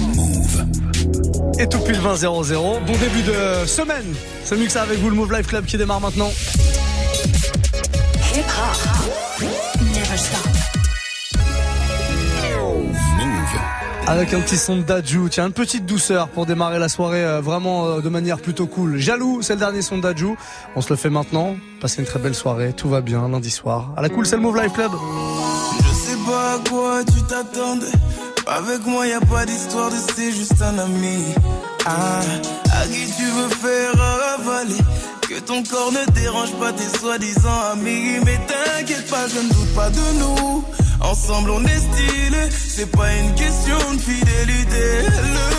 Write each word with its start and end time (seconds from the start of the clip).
Move. 0.00 0.64
Et 1.60 1.68
tout 1.68 1.78
pile 1.78 2.00
20 2.00 2.16
0 2.16 2.42
0. 2.42 2.80
Bon 2.84 2.92
début 2.92 3.22
de 3.22 3.66
semaine. 3.66 4.14
C'est 4.44 4.56
mieux 4.56 4.66
que 4.66 4.72
ça 4.72 4.82
avec 4.82 4.98
vous, 4.98 5.10
le 5.10 5.16
Move 5.16 5.32
Life 5.32 5.46
Club 5.46 5.64
qui 5.64 5.76
démarre 5.76 6.00
maintenant. 6.00 6.30
Hip 8.34 8.40
hop. 8.40 9.42
Never 9.80 10.16
stop. 10.16 10.40
Move. 13.16 13.60
Avec 14.08 14.34
un 14.34 14.40
petit 14.40 14.56
son 14.56 14.78
de 14.78 14.82
Daju, 14.82 15.28
tiens, 15.30 15.46
une 15.46 15.52
petite 15.52 15.86
douceur 15.86 16.28
pour 16.28 16.46
démarrer 16.46 16.80
la 16.80 16.88
soirée 16.88 17.24
euh, 17.24 17.40
vraiment 17.40 17.86
euh, 17.86 18.00
de 18.00 18.08
manière 18.08 18.40
plutôt 18.40 18.66
cool. 18.66 18.98
Jaloux, 18.98 19.40
c'est 19.42 19.54
le 19.54 19.60
dernier 19.60 19.82
son 19.82 19.98
de 19.98 20.02
Daju. 20.02 20.36
On 20.74 20.80
se 20.80 20.90
le 20.90 20.96
fait 20.96 21.10
maintenant. 21.10 21.54
Passez 21.80 22.00
une 22.00 22.08
très 22.08 22.18
belle 22.18 22.34
soirée, 22.34 22.72
tout 22.72 22.88
va 22.88 23.00
bien 23.00 23.28
lundi 23.28 23.50
soir. 23.50 23.92
À 23.96 24.02
la 24.02 24.08
cool, 24.08 24.26
c'est 24.26 24.36
le 24.36 24.42
Move 24.42 24.60
Life 24.60 24.72
Club. 24.72 24.90
Je 25.78 25.94
sais 25.94 26.16
pas 26.26 26.54
à 26.54 26.68
quoi 26.68 27.04
tu 27.04 27.22
t'attendais. 27.22 27.86
Avec 28.54 28.84
moi, 28.84 29.06
y 29.06 29.12
a 29.14 29.20
pas 29.20 29.46
d'histoire 29.46 29.90
de 29.90 29.96
c'est 30.14 30.30
juste 30.30 30.60
un 30.60 30.78
ami. 30.78 31.24
Ah, 31.86 32.20
à 32.70 32.86
qui 32.86 33.10
tu 33.16 33.24
veux 33.24 33.48
faire 33.48 33.92
avaler? 34.34 34.76
Que 35.22 35.40
ton 35.40 35.62
corps 35.62 35.90
ne 35.90 36.04
dérange 36.12 36.52
pas 36.60 36.70
tes 36.74 36.98
soi-disant 36.98 37.60
amis. 37.72 38.18
Mais 38.26 38.38
t'inquiète 38.46 39.08
pas, 39.08 39.26
je 39.26 39.38
ne 39.40 39.48
doute 39.48 39.74
pas 39.74 39.88
de 39.88 40.18
nous. 40.18 40.64
Ensemble, 41.00 41.50
on 41.50 41.64
est 41.64 41.78
stylé. 41.78 42.50
C'est 42.68 42.90
pas 42.90 43.10
une 43.14 43.34
question 43.36 43.78
de 43.94 44.00
fidélité. 44.00 44.84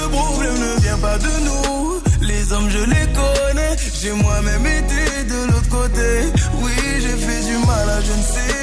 Le 0.03 0.09
problème 0.09 0.59
ne 0.59 0.81
vient 0.81 0.99
pas 0.99 1.17
de 1.17 1.33
nous. 1.45 2.02
Les 2.21 2.53
hommes, 2.53 2.69
je 2.69 2.77
les 2.77 3.07
connais. 3.11 3.75
J'ai 3.99 4.11
moi-même 4.11 4.66
été 4.67 5.23
de 5.33 5.52
l'autre 5.52 5.69
côté. 5.69 6.31
Oui, 6.61 6.71
j'ai 7.02 7.17
fait 7.17 7.44
du 7.44 7.57
mal 7.66 7.89
à 7.89 8.02
je 8.02 8.13
ne 8.13 8.23
sais 8.23 8.62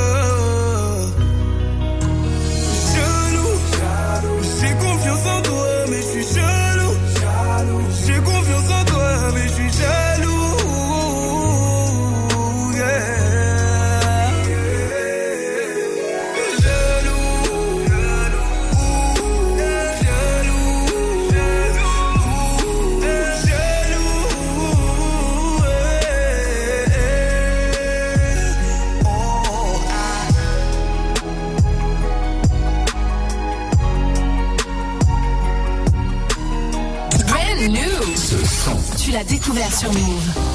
Découvert 39.51 39.73
sur 39.73 39.91
Move. 39.91 40.50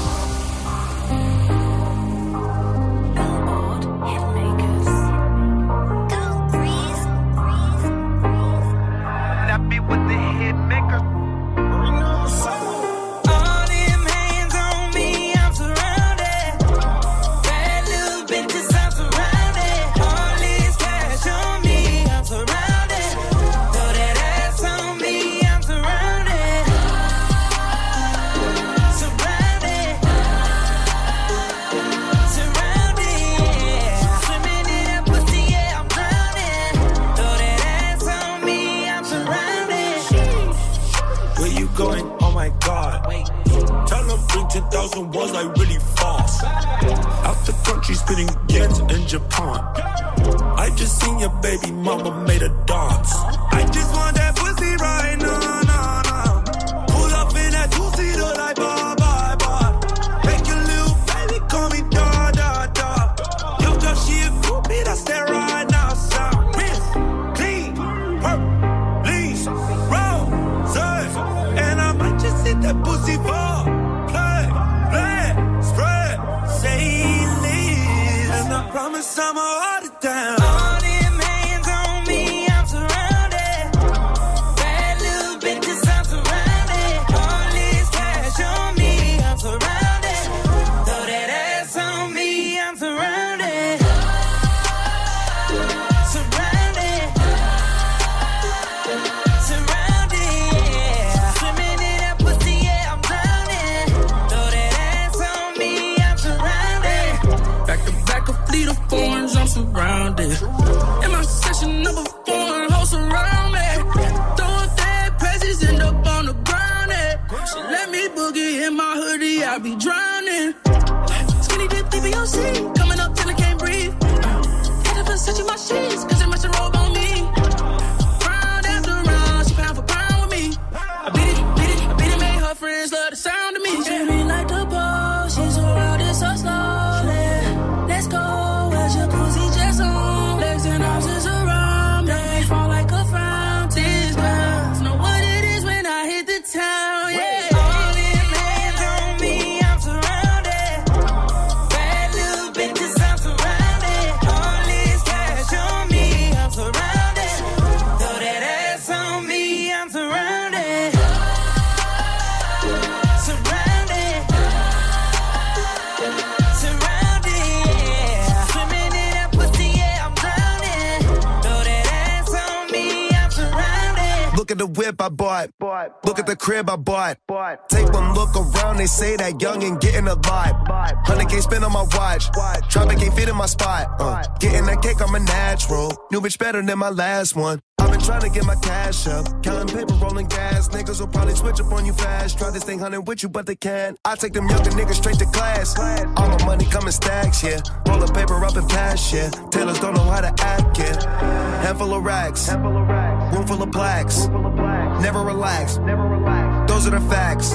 Spot. 183.47 183.87
Uh, 183.99 184.23
getting 184.39 184.65
that 184.65 184.81
cake, 184.81 185.01
I'm 185.01 185.13
a 185.15 185.19
natural. 185.19 185.91
New 186.11 186.21
bitch 186.21 186.37
better 186.37 186.61
than 186.61 186.79
my 186.79 186.89
last 186.89 187.35
one. 187.35 187.59
I've 187.79 187.91
been 187.91 188.01
trying 188.01 188.21
to 188.21 188.29
get 188.29 188.45
my 188.45 188.55
cash 188.55 189.07
up. 189.07 189.25
Counting 189.43 189.77
paper, 189.77 189.93
rolling 189.95 190.27
gas. 190.27 190.67
Niggas 190.69 190.99
will 190.99 191.07
probably 191.07 191.35
switch 191.35 191.59
up 191.61 191.71
on 191.71 191.85
you 191.85 191.93
fast. 191.93 192.37
Try 192.37 192.49
this 192.49 192.63
thing 192.63 192.79
hunting 192.79 193.05
with 193.05 193.23
you, 193.23 193.29
but 193.29 193.45
they 193.45 193.55
can't. 193.55 193.97
I 194.03 194.15
take 194.15 194.33
them 194.33 194.47
younger 194.49 194.71
niggas 194.71 194.95
straight 194.95 195.19
to 195.19 195.25
class. 195.25 195.77
All 196.17 196.27
my 196.27 196.45
money 196.45 196.65
coming 196.65 196.91
stacks, 196.91 197.43
yeah. 197.43 197.61
Roll 197.87 197.99
the 197.99 198.11
paper 198.11 198.43
up 198.43 198.55
and 198.55 198.67
pass, 198.67 199.13
yeah. 199.13 199.29
Tailors 199.51 199.79
don't 199.79 199.93
know 199.93 200.03
how 200.03 200.21
to 200.21 200.33
act, 200.43 200.77
yeah. 200.79 201.61
Handful 201.61 201.93
of 201.93 202.03
racks. 202.03 202.49
Room 202.51 203.47
full 203.47 203.61
of 203.61 203.71
plaques. 203.71 204.27
Never 204.27 205.21
relax. 205.21 205.77
Never 205.77 206.03
relax. 206.03 206.71
Those 206.71 206.87
are 206.87 206.99
the 206.99 207.09
facts. 207.09 207.51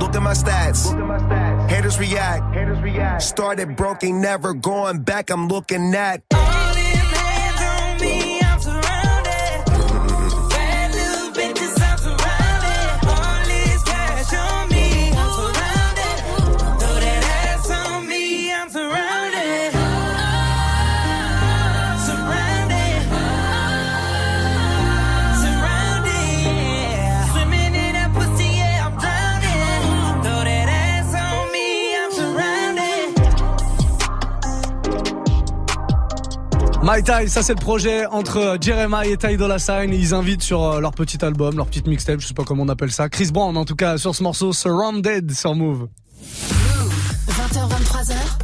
Look 0.00 0.14
at 0.14 0.22
my 0.22 0.32
stats. 0.32 0.90
Haters 1.74 1.98
react. 1.98 2.54
Haters 2.54 2.80
react. 2.82 3.22
Started 3.22 3.74
broke, 3.74 4.04
ain't 4.04 4.18
never 4.18 4.54
going 4.54 5.02
back. 5.02 5.28
I'm 5.28 5.48
looking 5.48 5.92
at 5.92 6.22
all 6.32 6.38
hands 6.38 8.00
on 8.00 8.00
me. 8.00 8.33
My 36.86 37.02
Time, 37.02 37.28
ça 37.28 37.42
c'est 37.42 37.54
le 37.54 37.60
projet 37.60 38.04
entre 38.04 38.58
Jeremiah 38.60 39.06
et 39.06 39.16
Ty 39.16 39.38
Dolla 39.38 39.58
Sign. 39.58 39.94
Ils 39.94 40.12
invitent 40.12 40.42
sur 40.42 40.62
euh, 40.62 40.80
leur 40.80 40.92
petit 40.92 41.24
album, 41.24 41.56
leur 41.56 41.66
petite 41.66 41.86
mixtape, 41.86 42.20
je 42.20 42.26
sais 42.26 42.34
pas 42.34 42.44
comment 42.44 42.64
on 42.64 42.68
appelle 42.68 42.92
ça. 42.92 43.08
Chris 43.08 43.30
Brown 43.32 43.56
en 43.56 43.64
tout 43.64 43.74
cas 43.74 43.96
sur 43.96 44.14
ce 44.14 44.22
morceau 44.22 44.52
Surrounded 44.52 45.32
sur 45.32 45.54
Move. 45.54 45.88
20h 47.26 47.68
23h. 47.70 48.43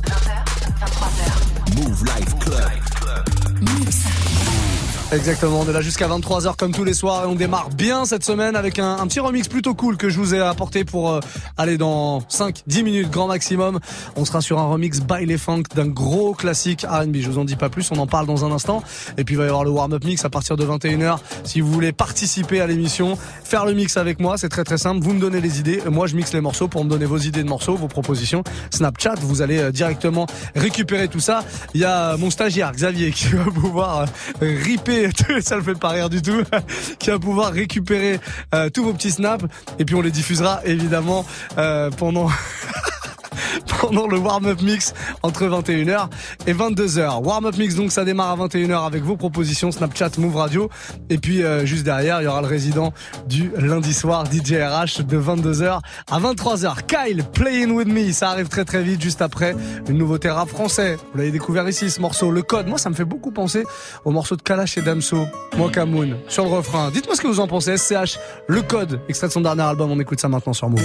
Exactement, 5.13 5.59
on 5.59 5.69
est 5.69 5.73
là 5.73 5.81
jusqu'à 5.81 6.07
23h 6.07 6.55
comme 6.55 6.73
tous 6.73 6.85
les 6.85 6.95
soirs 6.95 7.25
et 7.25 7.27
on 7.27 7.35
démarre 7.35 7.71
bien 7.71 8.05
cette 8.05 8.25
semaine 8.25 8.55
avec 8.55 8.79
un, 8.79 9.05
petit 9.09 9.19
remix 9.19 9.49
plutôt 9.49 9.75
cool 9.75 9.97
que 9.97 10.09
je 10.09 10.17
vous 10.17 10.37
ai 10.37 10.39
apporté 10.39 10.85
pour 10.85 11.11
euh, 11.11 11.21
aller 11.59 11.79
dans 11.79 12.21
5-10 12.21 12.85
minutes 12.85 13.11
grand 13.11 13.27
maximum. 13.27 13.81
On 14.15 14.25
sera 14.25 14.41
sur 14.41 14.61
un 14.61 14.69
remix 14.69 15.01
by 15.01 15.27
les 15.27 15.37
funk 15.37 15.65
d'un 15.75 15.89
gros 15.89 16.33
classique 16.33 16.87
R&B. 16.89 17.17
Je 17.17 17.29
vous 17.29 17.39
en 17.39 17.45
dis 17.45 17.57
pas 17.57 17.69
plus, 17.69 17.91
on 17.91 17.97
en 17.97 18.07
parle 18.07 18.29
dans 18.29 18.45
un 18.45 18.53
instant. 18.53 18.85
Et 19.19 19.25
puis 19.25 19.35
il 19.35 19.39
va 19.39 19.47
y 19.47 19.49
avoir 19.49 19.65
le 19.65 19.71
warm-up 19.71 20.05
mix 20.05 20.25
à 20.25 20.31
partir 20.31 20.57
de 20.57 20.65
21h. 20.65 21.19
Si 21.43 21.61
vous 21.61 21.73
voulez 21.73 21.91
participer 21.91 22.61
à 22.61 22.69
l'émission, 22.69 23.19
faire 23.43 23.67
le 23.67 23.75
mix 23.75 23.97
avec 23.97 24.21
moi, 24.21 24.39
c'est 24.39 24.49
très 24.49 24.63
très 24.63 24.79
simple. 24.79 25.03
Vous 25.03 25.13
me 25.13 25.21
donnez 25.21 25.41
les 25.41 25.59
idées, 25.59 25.83
moi 25.91 26.07
je 26.07 26.15
mixe 26.15 26.33
les 26.35 26.41
morceaux 26.41 26.69
pour 26.69 26.85
me 26.85 26.89
donner 26.89 27.07
vos 27.07 27.19
idées 27.19 27.43
de 27.43 27.49
morceaux, 27.49 27.75
vos 27.75 27.89
propositions. 27.89 28.45
Snapchat, 28.71 29.17
vous 29.23 29.43
allez 29.43 29.59
euh, 29.59 29.73
directement 29.73 30.27
récupérer 30.55 31.09
tout 31.09 31.19
ça. 31.19 31.45
Il 31.75 31.81
y 31.81 31.85
a 31.85 32.17
mon 32.17 32.31
stagiaire 32.31 32.71
Xavier 32.71 33.11
qui 33.11 33.31
va 33.31 33.45
pouvoir 33.51 34.07
euh, 34.41 34.57
ça 35.41 35.57
le 35.57 35.63
fait 35.63 35.75
pas 35.75 35.91
rire 35.91 36.11
du 36.11 36.23
tout, 36.23 36.43
qui 36.99 37.11
va 37.11 37.19
pouvoir 37.19 37.53
récupérer 37.53 38.21
euh, 38.55 38.71
tous 38.71 38.85
vos 38.85 38.93
petits 38.93 39.11
snaps. 39.11 39.45
Et 39.79 39.85
puis 39.85 39.95
on 39.95 40.01
les 40.01 40.11
diffusera 40.11 40.61
évidemment 40.65 41.25
euh, 41.59 41.91
pendant 41.91 42.29
pendant 43.81 44.07
le 44.07 44.19
warm-up 44.19 44.61
mix 44.63 44.95
entre 45.23 45.45
21h 45.45 46.09
et 46.47 46.55
22h. 46.55 47.23
Warm-up 47.25 47.57
mix 47.57 47.75
donc 47.75 47.93
ça 47.93 48.05
démarre 48.05 48.41
à 48.41 48.47
21h 48.47 48.87
avec 48.87 49.03
vos 49.03 49.17
propositions 49.17 49.73
Snapchat, 49.73 50.11
Move 50.19 50.37
Radio 50.37 50.71
et 51.09 51.19
puis 51.19 51.43
euh, 51.43 51.65
juste 51.65 51.85
derrière 51.85 52.21
il 52.21 52.25
y 52.25 52.27
aura 52.27 52.41
le 52.41 52.47
résident 52.47 52.93
du 53.27 53.51
lundi 53.57 53.95
soir 53.95 54.25
DJ 54.27 54.55
RH 54.55 55.03
de 55.05 55.19
22h 55.19 55.81
à 56.11 56.21
23h. 56.21 56.87
Kyle 56.87 57.25
Playing 57.33 57.73
With 57.73 57.89
Me, 57.89 58.13
ça 58.13 58.31
arrive 58.31 58.49
très 58.49 58.65
très 58.65 58.83
vite 58.83 59.01
juste 59.01 59.23
après 59.23 59.55
une 59.89 59.99
nouveauté 59.99 60.31
rap 60.31 60.49
français. 60.49 60.97
Vous 61.13 61.19
l'avez 61.19 61.31
découvert 61.31 61.69
ici 61.69 61.91
ce 61.91 62.01
morceau, 62.01 62.31
le 62.31 62.43
code. 62.43 62.67
Moi 62.67 62.79
ça 62.79 62.91
me 62.91 62.95
fait 62.95 63.05
beaucoup 63.05 63.31
penser 63.31 63.65
au 64.05 64.11
morceau 64.11 64.37
de 64.37 64.43
Kalash 64.43 64.79
et 64.79 64.83
Damso, 64.83 65.27
Mokamoun 65.57 66.17
sur 66.29 66.45
le 66.45 66.51
refrain. 66.51 66.91
Dites-moi 66.91 67.17
ce 67.17 67.21
que 67.21 67.27
vous 67.27 67.41
en 67.41 67.47
pensez. 67.47 67.77
SCH, 67.77 68.19
le 68.49 68.63
code, 68.63 69.01
extrait 69.09 69.29
de 69.29 69.33
son 69.33 69.41
dernier 69.41 69.63
album, 69.63 69.91
on 69.91 70.01
écoute 70.01 70.21
ça 70.21 70.29
maintenant 70.29 70.53
sur 70.53 70.69
Move. 70.69 70.81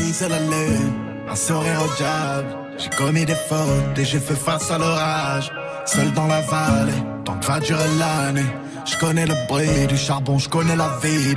Un 1.27 1.35
sourire 1.35 1.81
au 1.83 1.97
diable, 1.97 2.55
j'ai 2.77 2.89
commis 2.89 3.25
des 3.25 3.35
fautes 3.35 3.97
et 3.97 4.05
j'ai 4.05 4.19
fait 4.19 4.35
face 4.35 4.69
à 4.69 4.77
l'orage. 4.77 5.51
Seul 5.85 6.11
dans 6.13 6.27
la 6.27 6.41
vallée, 6.41 7.03
tant 7.25 7.35
que 7.37 7.45
va 7.45 7.59
durer 7.59 7.89
l'année. 7.99 8.45
Je 8.85 8.97
connais 8.97 9.25
le 9.25 9.33
bruit 9.47 9.87
du 9.87 9.97
charbon, 9.97 10.37
je 10.37 10.47
connais 10.47 10.75
la 10.75 10.89
vie 11.01 11.35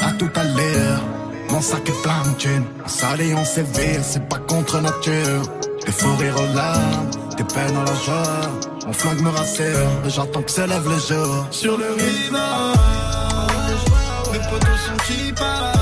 À 0.00 0.12
tout 0.12 0.30
à 0.34 0.44
l'heure, 0.44 1.00
mon 1.50 1.60
sac 1.62 1.88
est 1.88 2.02
plein 2.02 2.22
de 2.30 2.36
thunes. 2.36 2.64
On 2.84 2.88
s'allie, 2.88 3.34
on 3.34 3.44
sévère, 3.44 4.00
c'est 4.02 4.28
pas 4.28 4.38
contre 4.38 4.80
nature. 4.80 5.42
Des 5.84 5.92
fous 5.92 6.14
rires 6.16 6.36
aux 6.36 6.54
larmes, 6.54 7.10
des 7.36 7.44
peines 7.44 7.76
à 7.76 7.84
la 7.84 7.94
joie. 8.04 8.50
Mon 8.86 8.92
flingue 8.92 9.22
me 9.22 9.30
rassure, 9.30 9.88
j'attends 10.08 10.42
que 10.42 10.50
s'élève 10.50 10.86
le 10.88 10.98
jour. 10.98 11.46
Sur 11.50 11.78
le 11.78 11.92
rivage, 11.92 12.36
mes 14.32 14.38
potos 14.38 14.78
sont 14.86 14.96
qui 15.06 15.32
partent, 15.32 15.81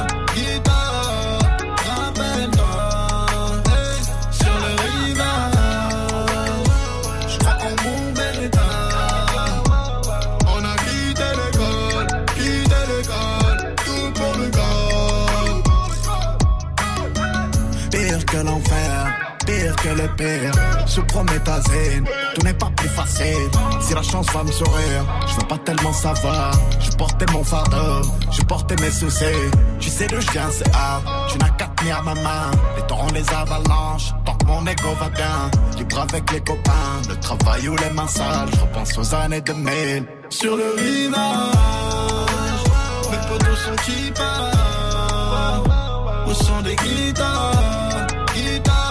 que 19.91 20.01
le 20.01 20.07
pire. 20.15 20.51
Sous 20.87 21.03
prométhazine, 21.03 22.05
tout 22.35 22.41
n'est 22.43 22.53
pas 22.53 22.69
plus 22.75 22.89
facile. 22.89 23.49
Si 23.79 23.93
la 23.93 24.01
chance 24.01 24.27
va 24.33 24.43
me 24.43 24.51
sourire, 24.51 25.05
je 25.27 25.35
veux 25.35 25.47
pas 25.47 25.57
tellement 25.59 25.93
savoir. 25.93 26.51
Je 26.79 26.91
portais 26.91 27.25
mon 27.31 27.43
fardeau, 27.43 28.01
je 28.31 28.41
portais 28.43 28.75
mes 28.81 28.91
soucis. 28.91 29.25
Tu 29.79 29.89
sais 29.89 30.07
je 30.09 30.31
viens, 30.31 30.49
c'est 30.51 30.69
hard. 30.75 31.03
Tu 31.29 31.37
n'as 31.37 31.49
qu'à 31.49 31.67
tenir 31.77 32.03
ma 32.03 32.15
main. 32.15 32.51
Les 32.75 32.83
torrents, 32.87 33.11
les 33.13 33.29
avalanches, 33.33 34.13
tant 34.25 34.35
que 34.35 34.45
mon 34.45 34.65
ego 34.65 34.89
va 34.99 35.09
bien. 35.09 35.51
Libre 35.77 35.99
avec 36.01 36.31
les 36.31 36.41
copains, 36.41 37.01
le 37.09 37.15
travail 37.17 37.67
ou 37.69 37.75
les 37.77 37.89
mains 37.91 38.07
sales. 38.07 38.49
Je 38.53 38.59
repense 38.61 38.97
aux 38.97 39.15
années 39.15 39.41
2000. 39.41 40.05
Sur 40.29 40.55
le 40.55 40.75
rivage, 40.77 41.17
mes 43.11 43.17
potos 43.27 43.57
sont 43.57 43.75
qui 43.85 44.11
Où 46.27 46.33
sont 46.33 46.61
des 46.61 46.75
guitares, 46.75 48.07
guitares, 48.33 48.90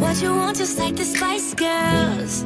what 0.00 0.20
you 0.22 0.34
want, 0.34 0.56
just 0.56 0.78
like 0.78 0.96
the 0.96 1.04
Spice 1.04 1.54
Girls. 1.54 2.44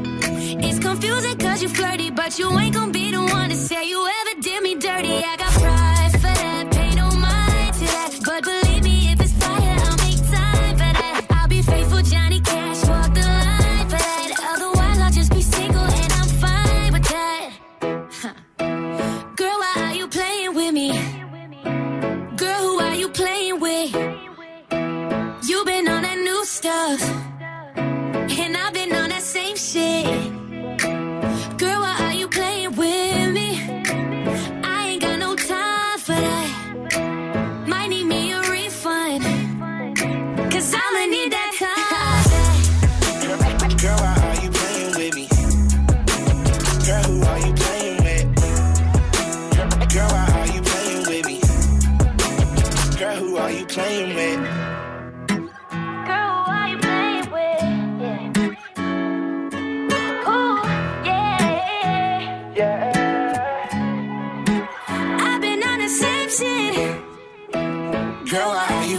It's 0.66 0.78
confusing 0.78 1.38
cause 1.38 1.62
you 1.62 1.68
flirty, 1.68 2.10
but 2.10 2.38
you 2.38 2.50
ain't 2.58 2.74
gonna 2.74 2.92
be 2.92 3.10
the 3.10 3.20
one 3.20 3.48
to 3.48 3.56
say 3.56 3.88
you 3.88 4.06
ever 4.20 4.40
did 4.40 4.62
me 4.62 4.74
dirty. 4.74 5.16
I 5.24 5.36
got 5.36 5.52
pride 5.52 6.12
for 6.12 6.34
that, 6.42 6.70
pay 6.72 6.94
no 6.94 7.08
mind 7.10 7.74
to 7.74 7.84
that. 7.84 8.20
But 8.26 8.44
believe 8.44 8.82
me, 8.82 9.12
if 9.12 9.20
it's 9.20 9.32
fire, 9.32 9.76
I'll 9.86 9.96
make 10.04 10.22
time 10.30 10.72
for 10.80 10.92
that. 10.98 11.26
I'll 11.30 11.48
be 11.48 11.62
faithful, 11.62 12.02
Johnny 12.02 12.40
Cash, 12.40 12.84
walk 12.88 13.14
the 13.14 13.20
line 13.22 13.88
for 13.88 13.98
that. 13.98 14.30
Otherwise, 14.52 14.98
I'll 14.98 15.12
just 15.12 15.32
be 15.32 15.42
single 15.42 15.82
and 15.84 16.12
I'm 16.12 16.28
fine 16.44 16.92
with 16.92 17.06
that. 17.14 17.50
Huh. 18.20 18.34
Girl, 19.36 19.58
why 19.62 19.74
are 19.78 19.94
you 19.94 20.08
playing 20.08 20.54
with 20.54 20.72
me? 20.74 20.90
Girl, 22.36 22.60
who 22.66 22.80
are 22.80 22.96
you 22.96 23.08
playing 23.08 23.60
with? 23.60 23.94
You 25.48 25.64
been 25.64 25.88
on 25.88 26.02
that 26.02 26.18
new 26.18 26.44
stuff, 26.44 27.00
see 29.74 30.33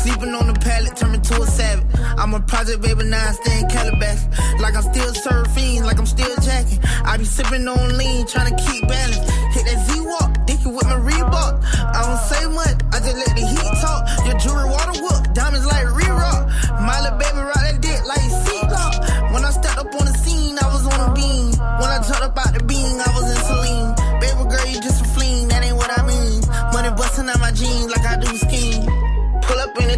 Sleeping 0.00 0.34
on 0.34 0.46
the 0.46 0.54
pallet, 0.54 0.96
turn 0.96 1.12
me 1.12 1.18
to 1.18 1.42
a 1.42 1.46
savage. 1.46 1.84
I'm 2.16 2.32
a 2.32 2.40
project 2.40 2.80
baby, 2.80 3.04
now 3.04 3.20
I 3.20 3.32
stay 3.32 3.60
in 3.60 3.68
Calabash. 3.68 4.24
Like 4.58 4.74
I'm 4.74 4.82
still 4.82 5.12
surfing, 5.12 5.84
like 5.84 5.98
I'm 5.98 6.06
still 6.06 6.34
jacking. 6.40 6.80
I 7.04 7.18
be 7.18 7.24
sipping 7.24 7.68
on 7.68 7.98
lean, 7.98 8.26
trying 8.26 8.48
to 8.48 8.56
keep 8.64 8.88
balance. 8.88 9.28
Hit 9.52 9.68
that 9.68 9.78
Z-Walk, 9.92 10.46
dicky 10.46 10.72
with 10.72 10.88
my 10.88 10.96
Reebok. 10.96 11.60
I 11.92 12.00
don't 12.00 12.22
say 12.32 12.48
much, 12.48 12.80
I 12.96 13.04
just 13.04 13.12
let 13.12 13.32
the 13.36 13.44
heat 13.44 13.72
talk. 13.84 14.00
Your 14.24 14.40
jewelry 14.40 14.72
water 14.72 14.96
whoop, 15.04 15.34
diamonds 15.36 15.66
like 15.68 15.84
re-rock. 15.92 16.48
My 16.80 16.96
little 17.04 17.20
baby 17.20 17.44
rock 17.44 17.60
that 17.60 17.76
dick 17.84 18.00
like 18.08 18.24
seatlock. 18.24 19.04
When 19.36 19.44
I 19.44 19.52
stepped 19.52 19.84
up 19.84 19.92
on 20.00 20.08
the 20.08 20.16
scene, 20.16 20.56
I 20.56 20.66
was 20.72 20.88
on 20.88 20.96
a 20.96 21.12
beam. 21.12 21.52
When 21.76 21.92
I 21.92 22.00
jumped 22.00 22.24
up 22.24 22.40
out 22.40 22.56
the 22.56 22.64
beam, 22.64 22.96
I 23.04 23.10
was 23.12 23.28
in 23.28 23.36
saline. 23.44 23.92
Baby 24.16 24.48
girl, 24.48 24.64
you 24.64 24.80
just 24.80 25.04
a 25.04 25.08
fleen, 25.12 25.52
that 25.52 25.60
ain't 25.60 25.76
what 25.76 25.92
I 25.92 26.08
mean. 26.08 26.40
Money 26.72 26.88
busting 26.96 27.28
out 27.28 27.40
my 27.40 27.52
jeans 27.52 27.92
like 27.92 27.99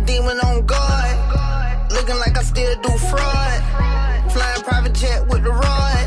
demon 0.03 0.39
on 0.41 0.67
guard. 0.67 1.93
Looking 1.93 2.19
like 2.19 2.37
I 2.37 2.43
still 2.43 2.75
do 2.83 2.91
fraud. 3.11 3.61
Flying 4.33 4.63
private 4.63 4.95
jet 4.95 5.27
with 5.29 5.43
the 5.45 5.51
rod. 5.51 6.05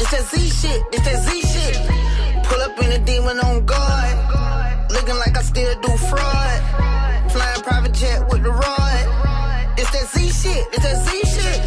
It's 0.00 0.10
that 0.10 0.24
Z 0.24 0.38
shit. 0.48 0.82
It's 0.92 1.04
that 1.04 1.22
Z 1.22 1.40
shit. 1.42 1.76
Pull 2.44 2.60
up 2.60 2.78
in 2.82 2.92
a 2.92 3.04
demon 3.04 3.38
on 3.40 3.64
guard. 3.64 4.90
Looking 4.90 5.16
like 5.16 5.36
I 5.36 5.42
still 5.42 5.74
do 5.80 5.96
fraud. 5.96 6.60
Flying 7.30 7.62
private 7.62 7.92
jet 7.92 8.28
with 8.30 8.42
the 8.42 8.50
rod. 8.50 9.04
It's 9.78 9.90
that 9.90 10.06
Z 10.12 10.30
shit. 10.30 10.66
It's 10.72 10.82
that 10.82 10.96
Z 11.04 11.10
shit. 11.34 11.60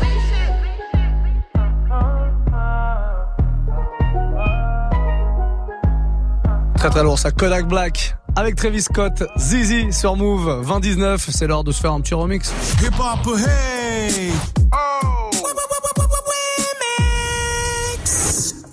Très 6.78 6.90
très 6.90 7.04
lourd 7.04 7.18
ça, 7.18 7.32
Kodak 7.32 7.66
Black 7.66 8.16
avec 8.36 8.56
Travis 8.56 8.82
Scott, 8.82 9.24
Zizi 9.38 9.92
sur 9.94 10.16
Move 10.16 10.64
2019, 10.68 11.30
c'est 11.32 11.48
l'heure 11.48 11.64
de 11.64 11.72
se 11.72 11.80
faire 11.80 11.94
un 11.94 12.02
petit 12.02 12.14
remix. 12.14 12.52
Hip 12.82 12.94
hop, 13.00 13.38
hey! 13.38 14.32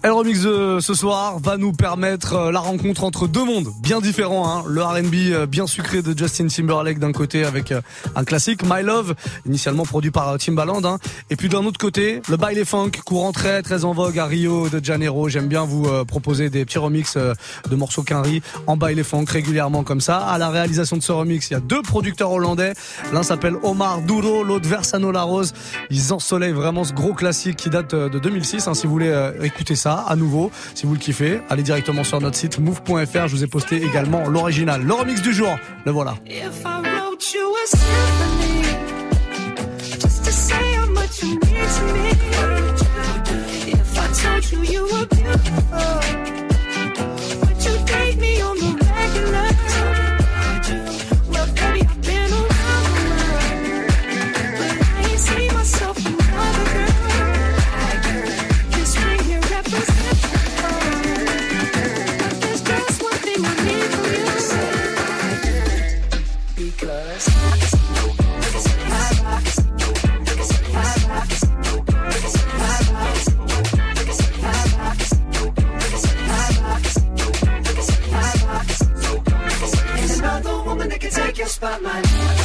Le 0.05 0.12
remix 0.23 0.43
de 0.43 0.79
ce 0.81 0.95
soir 0.95 1.41
va 1.41 1.57
nous 1.57 1.73
permettre 1.73 2.35
euh, 2.35 2.53
la 2.53 2.61
rencontre 2.61 3.03
entre 3.03 3.27
deux 3.27 3.45
mondes 3.45 3.73
bien 3.83 4.01
différents. 4.01 4.49
Hein. 4.49 4.63
Le 4.69 4.81
R&B 4.81 5.15
euh, 5.33 5.47
bien 5.47 5.67
sucré 5.67 6.01
de 6.01 6.17
Justin 6.17 6.47
Timberlake 6.47 7.01
d'un 7.01 7.11
côté 7.11 7.45
avec 7.45 7.73
euh, 7.73 7.81
un 8.15 8.23
classique 8.23 8.61
My 8.63 8.85
Love, 8.85 9.17
initialement 9.47 9.85
produit 9.85 10.13
par 10.13 10.39
Timbaland. 10.39 10.85
Hein. 10.85 10.99
Et 11.31 11.35
puis 11.35 11.49
d'un 11.49 11.65
autre 11.65 11.79
côté, 11.79 12.23
le 12.29 12.37
baile 12.37 12.65
funk, 12.65 12.93
courant 13.05 13.33
très 13.33 13.63
très 13.63 13.85
en 13.85 13.95
vogue 13.95 14.17
à 14.21 14.27
Rio 14.27 14.69
de 14.69 14.85
Janeiro. 14.85 15.29
J'aime 15.29 15.49
bien 15.49 15.65
vous 15.65 15.89
proposer 16.05 16.51
des 16.51 16.65
petits 16.65 16.79
remix 16.79 17.17
de 17.17 17.75
morceaux 17.75 18.05
quinri 18.05 18.43
en 18.69 18.77
baile 18.77 19.03
funk 19.03 19.25
régulièrement 19.29 19.83
comme 19.83 20.01
ça. 20.01 20.19
À 20.19 20.39
la 20.39 20.51
réalisation 20.51 20.97
de 20.97 21.03
ce 21.03 21.11
remix, 21.11 21.51
il 21.51 21.55
y 21.55 21.57
a 21.57 21.61
deux 21.61 21.83
producteurs 21.83 22.31
hollandais. 22.31 22.75
L'un 23.13 23.25
s'appelle 23.25 23.57
Omar 23.65 24.03
Duro, 24.03 24.45
l'autre 24.45 24.69
Versano 24.69 25.11
La 25.11 25.23
Rose. 25.23 25.53
Ils 25.91 26.13
ensoleillent 26.13 26.53
vraiment 26.53 26.85
ce 26.85 26.93
gros 26.93 27.13
classique 27.13 27.57
qui 27.57 27.71
date 27.71 27.95
de 27.95 28.19
2006. 28.21 28.69
Hein, 28.69 28.75
si 28.75 28.87
vous 28.87 28.93
voulez 28.93 29.33
écouter 29.43 29.75
ça 29.75 30.05
à 30.13 30.17
nouveau. 30.17 30.51
Si 30.75 30.87
vous 30.87 30.93
le 30.95 31.01
kiffez, 31.01 31.41
allez 31.49 31.63
directement 31.63 32.05
sur 32.05 32.21
notre 32.21 32.37
site 32.37 32.59
move.fr. 32.59 33.27
Je 33.27 33.37
vous 33.37 33.45
ai 33.45 33.49
posté 33.49 33.83
également 33.83 34.29
l'original. 34.29 34.83
Le 34.83 34.93
remix 34.93 35.21
du 35.23 35.33
jour, 35.33 35.59
le 35.85 35.91
voilà. 35.91 36.15
Spot, 81.49 81.83
my 81.83 82.42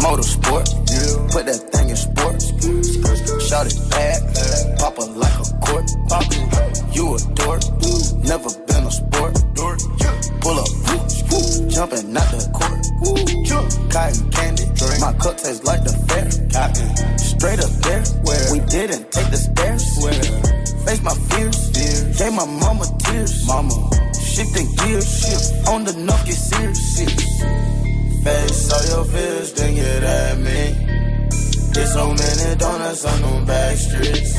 motorsport. 0.00 0.66
Put 1.30 1.46
that 1.46 1.60
thing 1.72 1.90
in 1.90 1.96
sports. 1.96 2.50
Shot 3.48 3.66
it 3.66 3.76
bad, 3.90 4.78
pop 4.78 4.96
her 4.96 5.06
like 5.14 5.36
a 5.38 5.46
court. 5.60 5.86
Pop 6.08 6.24
you 6.92 7.14
a 7.14 7.18
dork, 7.34 7.62
never 8.24 8.50
been 8.66 8.84
a 8.86 8.90
sport. 8.90 9.34
Pull 10.40 10.58
up, 10.58 10.70
jumping 11.68 12.16
out 12.16 12.30
the 12.32 12.40
court. 12.52 12.80
Cotton 13.90 14.30
candy, 14.30 14.64
my 15.00 15.12
cup 15.18 15.36
tastes 15.36 15.64
like 15.64 15.84
the 15.84 15.92
fair. 16.08 16.30
Straight 17.18 17.60
up 17.60 17.70
there, 17.84 18.02
we 18.52 18.58
didn't 18.66 19.12
take 19.12 19.30
the 19.30 19.36
stairs. 19.36 19.84
Face 20.84 21.02
my 21.02 21.14
fears, 21.30 21.70
gave 22.18 22.32
my 22.32 22.46
mama 22.46 22.86
tears. 22.98 23.46
Mama, 23.46 23.74
shifting 24.14 24.68
gears, 24.76 25.68
on 25.68 25.84
the 25.84 25.92
Nokia 25.92 26.32
series. 26.32 27.79
Face 28.24 28.70
all 28.70 28.84
your 28.84 29.04
fears, 29.06 29.52
then 29.54 29.74
get 29.74 30.02
at 30.02 30.38
me. 30.38 31.30
Get 31.72 31.86
so 31.88 32.12
many 32.12 32.56
donuts 32.56 33.04
on 33.06 33.22
them 33.22 33.46
back 33.46 33.76
streets. 33.76 34.34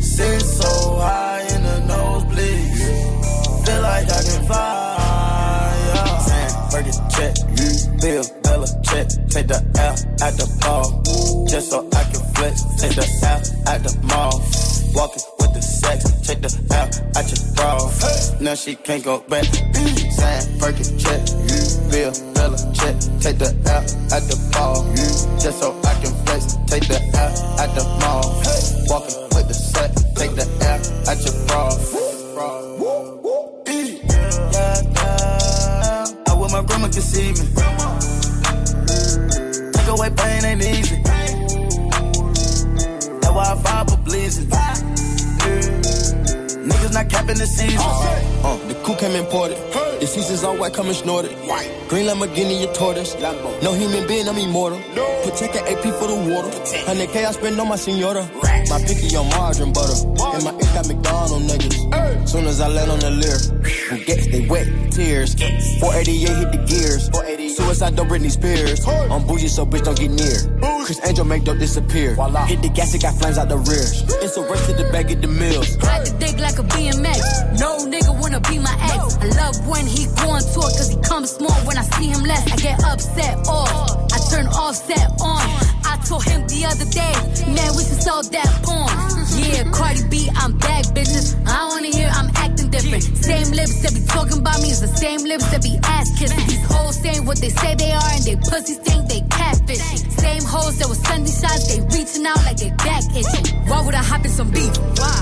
Sit 0.00 0.40
so 0.42 0.98
high 0.98 1.40
in 1.54 1.62
the 1.62 1.92
nosebleeds. 1.92 3.64
Feel 3.64 3.80
like 3.80 4.04
I 4.04 4.22
can 4.22 4.46
fly. 4.46 5.72
Yeah. 5.86 6.18
Sam, 6.18 6.84
check, 7.08 7.34
mm, 7.56 8.00
Bill, 8.02 8.24
Bella, 8.42 8.66
check. 8.82 9.08
Take 9.30 9.48
the 9.48 9.64
L 9.78 9.94
at 10.26 10.36
the 10.36 10.46
ball. 10.60 11.46
Just 11.48 11.70
so 11.70 11.88
I 11.92 12.02
can 12.04 12.20
flex. 12.34 12.62
Take 12.80 12.96
the 12.96 13.06
L 13.24 13.40
at 13.72 13.82
the 13.82 13.96
mall. 14.06 14.42
Walking 14.94 15.22
with 15.38 15.54
the 15.54 15.62
sex. 15.62 16.04
Take 16.26 16.42
the 16.42 16.52
L 16.70 16.88
at 17.16 17.26
your 17.32 17.54
bra. 17.54 17.90
Now 18.40 18.54
she 18.54 18.74
can't 18.74 19.02
go 19.02 19.20
back. 19.20 19.44
Sam, 19.44 20.42
Fergie, 20.60 21.00
check, 21.00 21.20
Bill, 21.96 22.12
Bella, 22.34 22.58
check. 22.74 22.94
Take 23.24 23.38
the 23.38 23.48
L 23.72 23.80
at 24.12 24.22
the 24.28 24.36
ball. 24.52 24.84
Just 25.40 25.60
so 25.60 25.72
I 25.82 25.94
can 26.02 26.12
flex. 26.26 26.56
Take 26.68 26.86
the 26.88 27.00
L 27.16 27.32
at 27.58 27.74
the 27.74 27.84
mall. 28.00 28.36
Walking 28.90 29.16
with 29.32 29.48
the 29.48 29.54
set. 29.54 29.96
Take 30.14 30.34
the 30.36 30.44
L 30.60 30.80
at 31.08 31.24
your 31.24 31.32
bra. 31.46 31.72
I 36.28 36.34
wish 36.38 36.52
my 36.52 36.62
grandma 36.66 36.88
could 36.88 37.02
see 37.02 37.32
me. 37.32 37.48
Take 39.72 39.88
away 39.88 40.10
pain 40.10 40.44
ain't 40.44 40.62
easy. 40.62 41.00
That's 43.22 43.34
why 43.34 43.52
I 43.52 43.56
fire 43.62 43.84
for 43.86 43.96
blazing. 44.04 44.50
Niggas 46.66 46.92
not 46.94 47.08
capping 47.08 47.38
the 47.38 47.46
season. 47.46 47.78
Uh, 47.78 48.56
the 48.66 48.74
coup 48.82 48.96
came 48.96 49.14
imported. 49.14 49.56
Hey. 49.72 49.98
The 50.00 50.06
seasons 50.06 50.42
all 50.42 50.56
white, 50.56 50.74
coming 50.74 50.94
snorted. 50.94 51.30
White. 51.46 51.70
Green 51.88 52.06
Lamborghini, 52.06 52.68
a 52.68 52.72
tortoise. 52.72 53.14
Lambo. 53.16 53.62
No 53.62 53.72
human 53.72 54.04
being, 54.08 54.28
I'm 54.28 54.36
immortal. 54.36 54.80
No. 54.96 55.06
Protect 55.22 55.54
an 55.54 55.62
AP 55.68 55.84
for 55.94 56.08
the 56.08 56.16
water. 56.16 56.48
100K 56.90 57.24
I 57.24 57.30
spend 57.30 57.60
on 57.60 57.68
my 57.68 57.76
senora. 57.76 58.24
My 58.68 58.82
picky 58.82 59.14
on 59.16 59.28
margarine 59.30 59.72
butter. 59.72 59.94
And 60.34 60.44
my 60.44 60.52
ink 60.52 60.70
got 60.74 60.88
McDonald 60.88 61.42
niggas. 61.42 62.28
Soon 62.28 62.46
as 62.46 62.60
I 62.60 62.68
land 62.68 62.90
on 62.90 62.98
the 62.98 63.10
lyre, 63.10 63.38
who 63.88 64.04
gets 64.04 64.26
they 64.26 64.46
wet 64.46 64.66
tears. 64.90 65.34
488 65.78 66.28
hit 66.28 66.52
the 66.52 66.58
gears. 66.66 67.56
Suicide 67.56 67.96
don't 67.96 68.08
Britney 68.08 68.30
Spears. 68.30 68.86
I'm 68.86 69.26
bougie, 69.26 69.48
so 69.48 69.64
bitch 69.64 69.84
don't 69.84 69.98
get 69.98 70.10
near. 70.10 70.58
Chris 70.84 71.00
Angel 71.06 71.24
make 71.24 71.44
dope 71.44 71.58
disappear. 71.58 72.14
Voila. 72.14 72.44
Hit 72.46 72.62
the 72.62 72.68
gas, 72.68 72.94
it 72.94 73.02
got 73.02 73.14
flames 73.18 73.38
out 73.38 73.48
the 73.48 73.56
rear. 73.56 73.86
It's 74.22 74.36
a 74.36 74.42
race 74.42 74.66
to 74.66 74.72
the 74.74 74.90
bag 74.92 75.10
of 75.10 75.22
the 75.22 75.28
mills. 75.28 75.76
Ride 75.78 76.06
the 76.06 76.16
dick 76.18 76.38
like 76.38 76.58
a 76.58 76.62
BMX. 76.62 77.58
No 77.58 77.78
nigga 77.86 78.12
wanna 78.20 78.40
be 78.40 78.58
my 78.58 78.74
ex. 78.94 79.16
I 79.18 79.26
love 79.40 79.66
when 79.66 79.86
he 79.86 80.06
go 80.18 80.30
on 80.30 80.42
tour, 80.42 80.70
cause 80.74 80.90
he 80.90 80.96
comes 81.02 81.30
small 81.30 81.58
when 81.66 81.78
I 81.78 81.82
see 81.82 82.06
him 82.06 82.22
less. 82.22 82.46
I 82.52 82.56
get 82.56 82.82
upset 82.84 83.38
off. 83.48 84.12
I 84.12 84.18
turn 84.30 84.46
offset 84.48 85.10
on. 85.20 85.35
Told 86.08 86.22
him 86.22 86.46
the 86.46 86.64
other 86.66 86.84
day, 86.86 87.14
man, 87.50 87.74
we 87.76 87.82
should 87.82 88.00
sell 88.00 88.22
that 88.22 88.46
porn. 88.62 88.86
Yeah, 89.42 89.68
Cardi 89.72 90.06
B, 90.08 90.30
I'm 90.36 90.56
back, 90.56 90.84
bitches. 90.94 91.34
I 91.48 91.66
I'm 91.66 91.75
acting 92.86 93.00
different. 93.00 93.24
Same 93.24 93.50
lips 93.52 93.82
that 93.82 93.94
be 93.94 94.00
talking 94.06 94.38
about 94.38 94.60
me 94.62 94.70
is 94.70 94.80
the 94.80 94.88
same 94.88 95.22
lips 95.24 95.46
that 95.50 95.62
be 95.62 95.78
ass 95.82 96.10
kissing. 96.18 96.46
These 96.46 96.66
hoes 96.66 96.96
saying 97.00 97.24
what 97.24 97.38
they 97.38 97.50
say 97.50 97.74
they 97.74 97.92
are 97.92 98.10
and 98.14 98.22
they 98.24 98.36
pussies 98.36 98.78
think 98.78 99.08
they 99.08 99.20
catfish. 99.30 99.80
Same 100.16 100.42
hoes 100.44 100.78
that 100.78 100.88
was 100.88 100.98
sending 100.98 101.32
shots, 101.32 101.68
they 101.68 101.80
reaching 101.96 102.26
out 102.26 102.38
like 102.44 102.56
they 102.56 102.70
back 102.70 103.02
itching. 103.14 103.46
Why 103.68 103.82
would 103.84 103.94
I 103.94 104.02
hop 104.02 104.24
in 104.24 104.30
some 104.30 104.50
beef? 104.50 104.74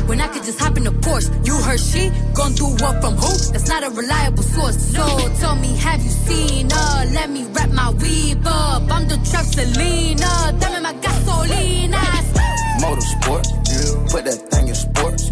When 0.06 0.20
I 0.20 0.28
could 0.28 0.44
just 0.44 0.60
hop 0.60 0.76
in 0.76 0.86
a 0.86 0.92
Porsche. 0.92 1.30
You 1.46 1.56
heard 1.56 1.80
she 1.80 2.10
gone 2.34 2.52
through 2.52 2.76
what 2.82 3.00
from 3.00 3.14
who? 3.16 3.32
That's 3.52 3.68
not 3.68 3.82
a 3.82 3.90
reliable 3.90 4.42
source. 4.42 4.76
So 4.92 5.04
tell 5.40 5.56
me, 5.56 5.76
have 5.78 6.02
you 6.02 6.10
seen 6.10 6.70
her? 6.70 7.04
Let 7.12 7.30
me 7.30 7.44
wrap 7.52 7.70
my 7.70 7.90
weave 7.90 8.46
up. 8.46 8.90
I'm 8.90 9.08
the 9.08 9.16
trap 9.28 9.44
Selena. 9.44 10.52
Dame 10.60 10.82
my 10.82 10.92
gasolina. 11.00 12.02
Motorsport, 12.80 13.44
put 14.10 14.24
that 14.24 14.50
thing 14.50 14.68
in 14.68 14.74
sports. 14.74 15.30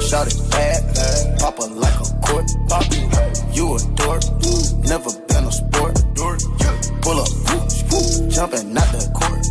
Shot 0.00 0.26
it 0.26 0.38
bad, 0.50 1.38
pop 1.38 1.58
like 1.58 1.94
a 1.94 2.06
court. 2.24 2.46
You 3.52 3.74
a 3.74 3.78
dork, 3.94 4.22
never 4.84 5.10
been 5.28 5.44
a 5.44 5.52
sport. 5.52 5.94
Pull 7.02 7.20
up, 7.20 7.30
jumping 8.30 8.76
out 8.76 8.90
the 8.92 9.10
court. 9.14 9.42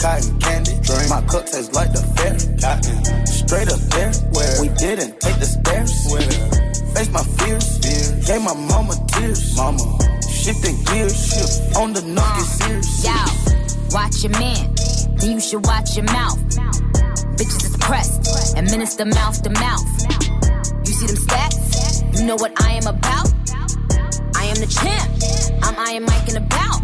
Cotton 0.00 0.38
candy, 0.40 0.74
my 1.08 1.20
cup 1.28 1.46
tastes 1.46 1.72
like 1.72 1.92
the 1.92 2.02
fair. 2.16 2.38
Straight 3.26 3.68
up 3.68 3.80
there, 3.94 4.12
we 4.60 4.68
didn't 4.76 5.20
take 5.20 5.38
the 5.38 5.46
stairs. 5.46 5.92
Face 6.94 7.10
my 7.10 7.22
fears, 7.38 7.78
gave 8.26 8.42
my 8.42 8.54
mama 8.54 8.94
tears. 9.08 9.56
Mama 9.56 9.98
Shifting 10.44 10.76
gears, 10.84 11.16
shift 11.16 11.74
on 11.74 11.94
the 11.94 12.02
knock, 12.02 12.36
uh. 12.36 12.82
Yo, 13.02 13.16
watch 13.94 14.22
your 14.22 14.32
man, 14.32 14.74
then 15.16 15.32
you 15.32 15.40
should 15.40 15.64
watch 15.64 15.96
your 15.96 16.04
mouth. 16.04 16.38
Bitches 17.36 17.64
is 17.64 17.76
pressed, 17.78 18.56
administer 18.56 19.04
mouth 19.04 19.42
to 19.42 19.50
mouth. 19.50 19.82
You 20.86 20.92
see 20.92 21.06
them 21.06 21.16
stats? 21.16 22.18
You 22.18 22.26
know 22.26 22.36
what 22.36 22.52
I 22.62 22.74
am 22.74 22.86
about? 22.86 23.32
I 24.36 24.44
am 24.44 24.56
the 24.56 24.70
champ. 24.70 25.10
I'm 25.64 25.74
Iron 25.78 26.04
Mike 26.04 26.28
in 26.28 26.36
about. 26.36 26.80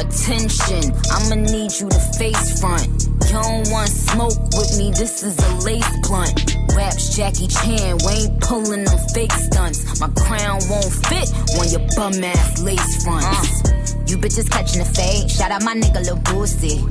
Attention, 0.00 0.90
I'ma 1.12 1.36
need 1.36 1.70
you 1.78 1.88
to 1.88 2.00
face 2.18 2.60
front. 2.60 2.88
You 3.04 3.30
don't 3.30 3.70
want 3.70 3.90
smoke 3.90 4.40
with 4.58 4.76
me, 4.76 4.90
this 4.90 5.22
is 5.22 5.38
a 5.38 5.54
lace 5.64 6.08
blunt. 6.08 6.56
Raps 6.74 7.14
Jackie 7.14 7.46
Chan, 7.46 7.98
we 8.04 8.26
ain't 8.26 8.40
pulling 8.40 8.84
them 8.84 8.98
fake 9.14 9.32
stunts. 9.32 10.00
My 10.00 10.08
crown 10.18 10.58
won't 10.68 10.90
fit 11.06 11.30
when 11.58 11.68
your 11.70 11.86
bum 11.94 12.24
ass 12.24 12.60
lace 12.60 13.04
fronts. 13.04 13.62
Uh. 13.64 13.89
You 14.10 14.18
bitches 14.18 14.50
catching 14.50 14.80
the 14.80 14.84
fade. 14.84 15.30
Shout 15.30 15.52
out 15.52 15.62
my 15.62 15.72
nigga 15.72 16.04
Lil 16.04 16.16
Boosie. 16.16 16.82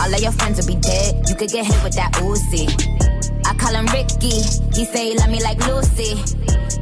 All 0.00 0.12
of 0.12 0.20
your 0.20 0.32
friends 0.32 0.58
will 0.58 0.66
be 0.66 0.80
dead. 0.80 1.22
You 1.28 1.36
could 1.36 1.48
get 1.48 1.64
hit 1.64 1.80
with 1.84 1.94
that 1.94 2.12
Uzi. 2.14 2.66
I 3.50 3.54
call 3.54 3.74
him 3.74 3.86
Ricky. 3.86 4.30
He 4.78 4.84
say 4.84 5.10
he 5.10 5.18
love 5.18 5.28
me 5.28 5.42
like 5.42 5.58
Lucy. 5.66 6.14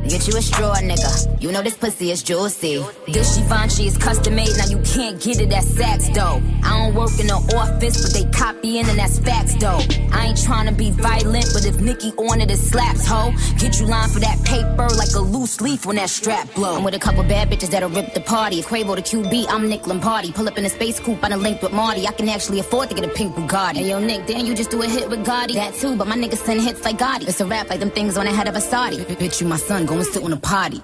Get 0.09 0.26
you 0.26 0.37
a 0.37 0.42
straw, 0.42 0.74
nigga. 0.76 1.42
You 1.42 1.52
know 1.52 1.62
this 1.62 1.76
pussy 1.76 2.11
is 2.11 2.22
juicy. 2.22 2.83
This 3.07 3.37
Givenchy 3.37 3.87
is 3.87 3.98
custom 3.98 4.37
made, 4.37 4.57
now 4.57 4.64
you 4.66 4.78
can't 4.78 5.20
get 5.20 5.40
it 5.40 5.52
at 5.52 5.64
Saks, 5.64 6.12
though. 6.14 6.40
I 6.62 6.78
don't 6.78 6.94
work 6.94 7.18
in 7.20 7.26
the 7.26 7.35
office, 7.57 8.02
but 8.02 8.12
they 8.14 8.24
copying 8.31 8.87
and 8.87 8.98
that's 8.98 9.18
facts, 9.18 9.54
though. 9.57 9.81
I 10.12 10.26
ain't 10.28 10.42
trying 10.42 10.66
to 10.66 10.72
be 10.72 10.90
violent, 10.92 11.46
but 11.52 11.66
if 11.66 11.78
Nicki 11.81 12.12
on 12.16 12.40
it, 12.40 12.50
it 12.50 12.57
slaps, 12.57 13.07
ho. 13.07 13.33
Get 13.59 13.81
you 13.81 13.87
line 13.87 14.09
for 14.09 14.20
that 14.20 14.42
paper 14.44 14.88
like 14.96 15.12
a 15.14 15.20
loose 15.20 15.61
leaf 15.61 15.85
when 15.85 15.96
that 15.96 16.09
strap 16.09 16.54
blow. 16.54 16.76
I'm 16.76 16.85
with 16.85 16.94
a 16.94 16.98
couple 16.98 17.22
bad 17.24 17.50
bitches 17.50 17.70
that'll 17.70 17.90
rip 17.90 18.14
the 18.14 18.20
party. 18.20 18.61
If 18.61 18.68
Quavo 18.68 18.96
the 18.96 19.02
QB, 19.02 19.46
I'm 19.50 19.68
Nick 19.68 19.87
Lombardi. 19.87 20.33
Pull 20.33 20.48
up 20.48 20.57
in 20.57 20.64
a 20.64 20.70
space 20.70 21.00
coupe, 21.00 21.22
I 21.22 21.28
done 21.28 21.42
linked 21.42 21.62
with 21.62 21.72
Marty. 21.72 22.07
I 22.07 22.12
can 22.12 22.28
actually 22.31 22.61
afford 22.61 22.88
to 22.88 22.94
get 22.94 23.04
a 23.04 23.12
pink 23.12 23.35
Bugatti. 23.35 23.76
Hey, 23.76 23.90
yo, 23.90 24.00
Nick, 24.00 24.26
then 24.26 24.46
you 24.46 24.54
just 24.54 24.70
do 24.70 24.81
a 24.83 24.87
hit 24.87 25.11
with 25.11 25.24
Gotti. 25.26 25.54
That 25.54 25.74
too, 25.74 25.96
but 25.96 26.07
my 26.07 26.16
niggas 26.16 26.38
send 26.38 26.57
hits 26.60 26.84
like 26.84 26.98
Gotti. 26.98 27.28
It's 27.28 27.40
a 27.40 27.46
rap 27.46 27.70
like 27.70 27.80
them 27.80 27.90
things 27.90 28.16
on 28.16 28.26
the 28.26 28.32
head 28.32 28.48
of 28.48 28.56
a 28.56 28.60
Saudi. 28.60 28.98
Bitch, 28.98 29.40
you 29.40 29.46
my 29.46 29.56
son, 29.56 29.86
go 29.86 29.94
and 29.94 30.04
sit 30.06 30.22
on 30.22 30.32
a 30.32 30.36
potty. 30.36 30.80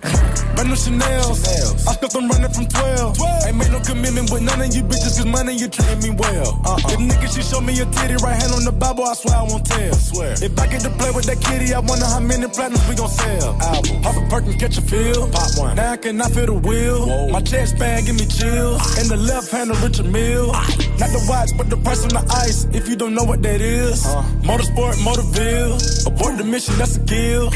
Brand 0.54 0.68
new 0.68 0.76
Chanel. 0.76 1.30
I 1.30 1.94
stuck 1.96 2.10
them 2.10 2.28
running 2.28 2.52
from 2.52 2.66
12. 2.66 3.16
12. 3.16 3.46
Ain't 3.46 3.56
made 3.56 3.72
no 3.72 3.80
commitment 3.80 4.30
with 4.30 4.42
none 4.42 4.60
of 4.60 4.74
you 4.74 4.82
bitches, 4.82 5.16
cause 5.18 5.26
money 5.26 5.56
you 5.56 5.68
treating 5.68 6.00
me 6.02 6.10
well. 6.18 6.60
Uh-uh. 6.64 6.92
If 6.92 6.98
nigga, 7.00 7.34
she 7.34 7.42
show 7.42 7.60
me 7.60 7.78
a 7.80 7.86
titty, 7.86 8.16
right 8.22 8.40
hand 8.40 8.52
on 8.52 8.64
the 8.64 8.72
Bible, 8.72 9.04
I 9.04 9.14
swear 9.14 9.36
I 9.36 9.42
won't 9.42 9.64
tell. 9.66 9.94
Swear. 9.94 10.32
If 10.32 10.58
I 10.58 10.66
get 10.66 10.82
to 10.82 10.90
play 10.90 11.10
with 11.10 11.26
that 11.26 11.40
kitty, 11.40 11.74
I 11.74 11.80
wonder 11.80 12.06
how 12.06 12.20
many 12.20 12.46
platinums 12.46 12.88
we 12.88 12.94
gon' 12.94 13.08
sell. 13.08 13.56
Album. 13.62 14.02
Pop 14.02 14.16
a 14.16 14.22
perk 14.28 14.44
and 14.44 14.60
catch 14.60 14.78
a 14.78 14.82
feel. 14.82 15.30
Pop 15.30 15.50
one. 15.58 15.76
Now 15.76 15.92
I 15.92 15.96
cannot 15.96 16.30
feel 16.32 16.46
the 16.46 16.54
wheel. 16.54 17.06
Whoa. 17.06 17.28
My 17.28 17.40
chest 17.40 17.78
bag 17.78 18.06
give 18.06 18.16
me 18.16 18.26
chills. 18.26 18.80
In 19.00 19.08
the 19.08 19.16
left 19.16 19.50
hand 19.50 19.70
of 19.70 19.82
Richard 19.82 20.06
Mill. 20.06 20.52
Not 21.00 21.10
the 21.10 21.24
watch, 21.28 21.50
but 21.56 21.70
the 21.70 21.76
price 21.78 22.02
on 22.04 22.10
the 22.10 22.24
ice. 22.46 22.66
If 22.72 22.88
you 22.88 22.96
don't 22.96 23.14
know 23.14 23.24
what 23.24 23.42
that 23.42 23.60
is. 23.60 24.04
Uh. 24.06 24.22
Motorsport, 24.42 24.94
Motorville. 25.06 25.53
Abort 25.54 26.38
the 26.38 26.44
mission, 26.44 26.76
that's 26.78 26.96
a 26.96 27.04
kill. 27.04 27.50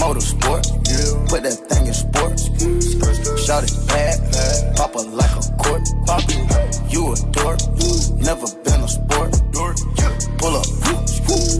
Motorsport. 0.00 0.64
Yeah. 0.88 1.28
Put 1.28 1.42
that 1.42 1.58
thing 1.68 1.86
in 1.86 1.94
sports. 1.94 2.42
Shout 3.44 3.64
it 3.64 3.74
bad. 3.86 4.76
Pop 4.76 4.94
it 4.96 5.08
like 5.12 5.34
a 5.36 5.42
court. 5.62 5.82
You 6.90 7.12
a 7.12 7.16
dork. 7.32 7.60
Never 8.18 8.48
been 8.64 8.80
a 8.80 8.88
sport. 8.88 9.32
Pull 10.38 10.56
up. 10.56 10.66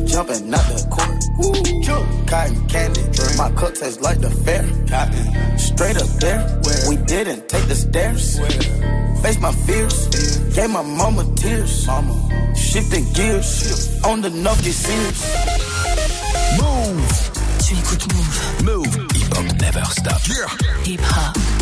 Jumping 0.08 0.54
out 0.54 0.66
the 0.68 0.86
court. 0.90 1.11
Cotton 2.26 2.66
candy. 2.68 3.00
My 3.36 3.50
cup 3.52 3.74
tastes 3.74 4.00
like 4.00 4.20
the 4.20 4.30
fair. 4.30 4.64
Straight 5.58 5.96
up 5.96 6.08
there. 6.20 6.60
We 6.88 6.96
didn't 6.96 7.48
take 7.48 7.66
the 7.68 7.74
stairs. 7.74 8.38
Face 9.22 9.38
my 9.40 9.52
fears. 9.52 10.08
Gave 10.54 10.70
my 10.70 10.82
mama 10.82 11.24
tears. 11.36 11.88
Shifting 12.56 13.04
gears. 13.12 14.02
On 14.04 14.20
the 14.20 14.28
Nokia 14.28 14.72
Sears. 14.72 15.20
Move. 16.60 17.30
Tu 17.64 17.74
écoutes 17.74 18.06
Move. 18.14 18.64
Move. 18.64 18.94
Hip 19.14 19.34
Hop 19.34 19.60
Never 19.60 19.84
Stop. 19.84 20.20
Yeah. 20.28 20.48
Hip 20.84 21.00
Hop 21.02 21.61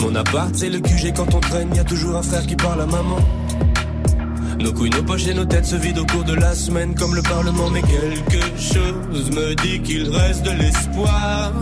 Mon 0.00 0.14
appart, 0.14 0.54
c'est 0.54 0.68
le 0.68 0.80
QG 0.80 1.12
quand 1.14 1.34
on 1.34 1.40
traîne. 1.40 1.74
Y 1.74 1.78
a 1.78 1.84
toujours 1.84 2.16
un 2.16 2.22
frère 2.22 2.46
qui 2.46 2.56
parle 2.56 2.80
à 2.80 2.86
maman. 2.86 3.18
Nos 4.58 4.72
couilles, 4.72 4.90
nos 4.90 5.02
poches 5.02 5.26
et 5.26 5.34
nos 5.34 5.44
têtes 5.44 5.66
se 5.66 5.76
vident 5.76 6.02
au 6.02 6.06
cours 6.06 6.24
de 6.24 6.34
la 6.34 6.54
semaine 6.54 6.94
comme 6.94 7.14
le 7.14 7.22
Parlement. 7.22 7.70
Mais 7.70 7.82
quelque 7.82 8.42
chose 8.58 9.30
me 9.30 9.54
dit 9.54 9.80
qu'il 9.82 10.08
reste 10.10 10.44
de 10.44 10.50
l'espoir. 10.50 11.52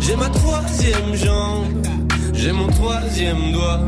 J'ai 0.00 0.16
ma 0.16 0.28
troisième 0.28 1.14
jambe, 1.14 1.86
j'ai 2.34 2.52
mon 2.52 2.66
troisième 2.68 3.52
doigt. 3.52 3.80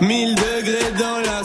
Mille 0.00 0.34
degrés 0.34 0.92
dans 0.98 1.18
la 1.20 1.44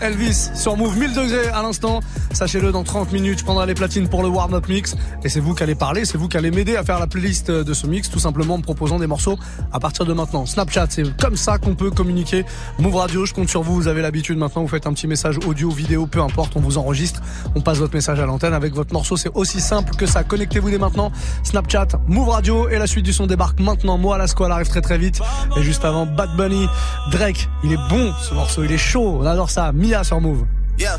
Elvis 0.00 0.50
sur 0.54 0.76
Move 0.76 0.98
1000 0.98 1.12
degrés 1.12 1.48
à 1.48 1.62
l'instant. 1.62 2.00
Sachez-le, 2.32 2.72
dans 2.72 2.84
30 2.84 3.12
minutes, 3.12 3.40
je 3.40 3.44
prendrai 3.44 3.66
les 3.66 3.74
platines 3.74 4.08
pour 4.08 4.22
le 4.22 4.28
warm-up 4.28 4.68
mix. 4.68 4.96
Et 5.24 5.28
c'est 5.28 5.40
vous 5.40 5.54
qui 5.54 5.62
allez 5.62 5.74
parler, 5.74 6.04
c'est 6.04 6.16
vous 6.16 6.28
qui 6.28 6.36
allez 6.36 6.50
m'aider 6.50 6.76
à 6.76 6.84
faire 6.84 6.98
la 6.98 7.06
playlist 7.06 7.50
de 7.50 7.74
ce 7.74 7.86
mix, 7.86 8.08
tout 8.08 8.18
simplement 8.18 8.54
en 8.54 8.58
me 8.58 8.62
proposant 8.62 8.98
des 8.98 9.06
morceaux 9.06 9.38
à 9.72 9.80
partir 9.80 10.04
de 10.04 10.12
maintenant. 10.12 10.46
Snapchat, 10.46 10.86
c'est 10.90 11.16
comme 11.16 11.36
ça 11.36 11.58
qu'on 11.58 11.74
peut 11.74 11.90
communiquer. 11.90 12.44
Move 12.78 12.96
Radio, 12.96 13.26
je 13.26 13.34
compte 13.34 13.48
sur 13.48 13.62
vous, 13.62 13.74
vous 13.74 13.88
avez 13.88 14.02
l'habitude 14.02 14.38
maintenant, 14.38 14.62
vous 14.62 14.68
faites 14.68 14.86
un 14.86 14.92
petit 14.92 15.06
message 15.06 15.38
audio, 15.46 15.70
vidéo, 15.70 16.06
peu 16.06 16.20
importe, 16.20 16.56
on 16.56 16.60
vous 16.60 16.78
enregistre, 16.78 17.20
on 17.54 17.60
passe 17.60 17.78
votre 17.78 17.94
message 17.94 18.20
à 18.20 18.26
l'antenne 18.26 18.54
avec 18.54 18.74
votre 18.74 18.92
morceau, 18.92 19.16
c'est 19.16 19.30
aussi 19.34 19.60
simple 19.60 19.94
que 19.96 20.06
ça. 20.06 20.24
Connectez-vous 20.24 20.70
dès 20.70 20.78
maintenant. 20.78 21.12
Snapchat, 21.42 21.88
Move 22.06 22.28
Radio 22.28 22.68
et 22.68 22.78
la 22.78 22.86
suite 22.86 23.04
du 23.04 23.12
son 23.12 23.26
débarque 23.26 23.60
maintenant. 23.60 23.98
Moi, 23.98 24.18
la 24.18 24.26
squale 24.26 24.52
arrive 24.52 24.68
très 24.68 24.80
très 24.80 24.98
vite. 24.98 25.20
Et 25.56 25.62
juste 25.62 25.84
avant, 25.84 26.06
Bad 26.06 26.36
Bunny, 26.36 26.66
Drake, 27.10 27.48
il 27.64 27.72
est 27.72 27.88
bon 27.88 28.12
ce 28.20 28.34
morceau, 28.34 28.64
il 28.64 28.72
est 28.72 28.78
chaud, 28.78 29.18
on 29.20 29.26
adore 29.26 29.50
ça. 29.50 29.72
Mia 29.72 30.04
sur 30.04 30.20
Move. 30.20 30.44
Yeah. 30.78 30.98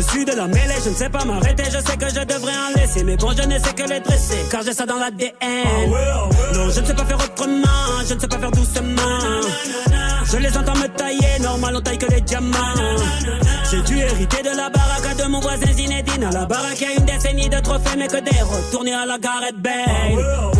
20 0.00 0.06
ans 0.06 0.10
au-dessus 0.10 0.24
de 0.24 0.32
la 0.32 0.46
mêlée, 0.46 0.74
je 0.84 0.90
ne 0.90 0.94
sais 0.94 1.08
pas 1.08 1.24
m'arrêter, 1.24 1.64
je 1.64 1.78
sais 1.78 1.96
que 1.96 2.08
je 2.08 2.24
devrais 2.24 2.52
en 2.52 2.78
laisser. 2.80 3.04
Mais 3.04 3.16
bon, 3.16 3.30
je 3.36 3.46
ne 3.46 3.58
sais 3.58 3.72
que 3.72 3.88
les 3.88 4.00
dresser, 4.00 4.38
car 4.50 4.62
j'ai 4.62 4.72
ça 4.72 4.86
dans 4.86 4.96
l'ADN. 4.96 5.32
Non, 6.54 6.70
je 6.70 6.80
ne 6.80 6.86
sais 6.86 6.94
pas 6.94 7.04
faire 7.04 7.18
autrement, 7.18 8.02
je 8.08 8.14
ne 8.14 8.20
sais 8.20 8.28
pas 8.28 8.38
faire 8.38 8.50
doucement. 8.50 9.40
Je 10.24 10.36
les 10.36 10.56
entends 10.56 10.76
me 10.76 10.86
tailler, 10.88 11.38
normal, 11.40 11.76
on 11.76 11.80
taille 11.80 11.98
que 11.98 12.06
les 12.06 12.20
diamants. 12.20 12.56
J'ai 13.70 13.82
dû 13.82 13.98
hériter 13.98 14.42
de 14.42 14.56
la 14.56 14.70
baraque 14.70 15.16
de 15.16 15.24
mon 15.24 15.40
voisin 15.40 15.72
Zinedine. 15.72 16.24
À 16.24 16.30
la 16.30 16.46
baraque, 16.46 16.80
y 16.80 16.84
a 16.84 16.92
une 16.92 17.04
décennie 17.04 17.48
de 17.48 17.60
trophées, 17.60 17.96
mais 17.98 18.08
que 18.08 18.18
des 18.18 18.40
retournés 18.40 18.94
à 18.94 19.06
la 19.06 19.18
Gareth 19.18 19.56
Bale. 19.56 20.59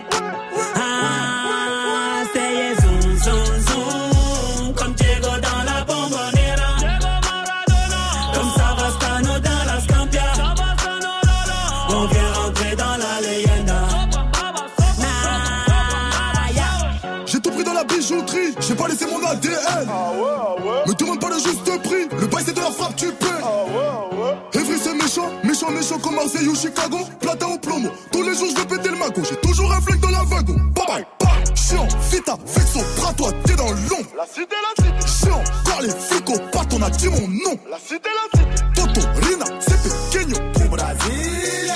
Méchant, 25.81 25.99
comme 25.99 26.15
Marseille 26.15 26.47
ou 26.47 26.55
Chicago. 26.55 26.99
Platin 27.19 27.47
au 27.47 27.57
plomo, 27.57 27.89
tous 28.11 28.21
les 28.21 28.35
jours 28.35 28.47
je 28.51 28.61
vais 28.61 28.65
péter 28.65 28.89
le 28.89 28.97
mago. 28.97 29.21
J'ai 29.27 29.35
toujours 29.37 29.71
un 29.71 29.81
flingue 29.81 29.99
dans 29.99 30.09
la 30.09 30.23
wagon. 30.23 30.55
Bye 30.75 30.85
bye, 30.87 31.05
bye. 31.19 31.55
Chiant, 31.55 31.87
vita, 32.11 32.37
vexo, 32.45 32.79
bras 32.97 33.13
toi, 33.13 33.31
t'es 33.45 33.55
dans 33.55 33.71
l'ombre. 33.71 34.11
La 34.17 34.25
cité, 34.25 34.55
la 34.61 34.83
cité. 34.83 35.25
Chiant, 35.25 35.43
car 35.65 35.81
les 35.81 35.89
flics 35.89 36.29
au 36.29 36.39
pat, 36.51 36.67
on 36.73 36.81
a 36.81 36.89
dit 36.89 37.07
mon 37.07 37.27
nom. 37.27 37.57
La 37.69 37.79
cité, 37.79 38.09
la 38.09 38.39
cité. 38.39 38.63
Toto, 38.75 39.01
Rina, 39.25 39.45
c'est 39.59 39.81
pequeño. 39.81 40.37
Au 40.55 40.69
Brasilia. 40.69 41.75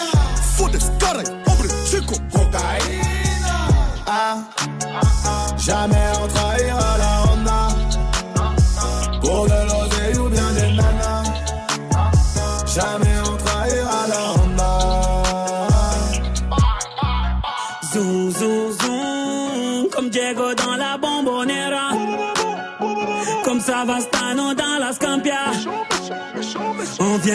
Fodes, 0.56 0.80
caray, 1.00 1.26
hombre, 1.48 1.66
chico. 1.86 2.16
Cocaïna. 2.32 3.68
Ah, 4.08 4.38
jamais 5.58 5.96
on 5.96 6.05
trahira 6.05 6.05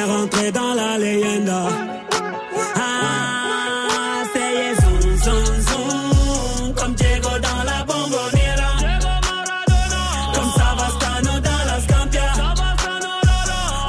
On 0.01 0.07
vient 0.07 0.17
rentrer 0.17 0.51
dans 0.51 0.73
la 0.73 0.97
leyenda. 0.97 1.69
Ah, 2.75 4.23
c'est 4.33 4.75
zoom, 4.81 5.43
zoom. 5.69 6.75
Comme 6.75 6.95
Diego 6.95 7.29
dans 7.29 7.63
la 7.65 7.85
bombonera. 7.85 8.71
Comme 10.33 10.51
Savastano 10.57 11.41
dans 11.41 11.65
la 11.67 11.81
Scampia. 11.83 12.33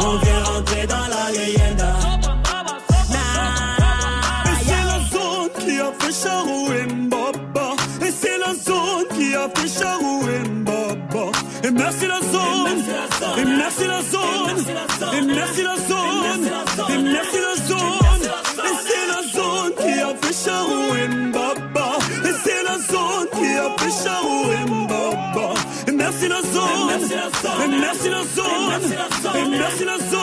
On 0.01 0.17
vient 0.17 0.43
rentrer 0.43 0.85
dans 0.87 1.07
la 1.15 1.31
leyenda. 1.31 1.93
Et 4.47 4.57
c'est 4.65 4.83
la 4.91 4.99
zone 5.13 5.49
qui 5.59 5.79
a 5.79 5.91
fait 5.97 6.15
Charou 6.23 6.67
Mbaba. 6.93 7.67
Et 8.05 8.11
c'est 8.11 8.37
la 8.37 8.53
zone 8.53 9.07
qui 9.15 9.33
a 9.33 9.47
fait 9.55 9.79
Charou 9.79 10.20
mercy, 27.93 28.09
no 28.09 28.23
soul. 28.23 29.33
Be 29.33 29.57
mercy, 29.57 29.85
no. 29.85 30.20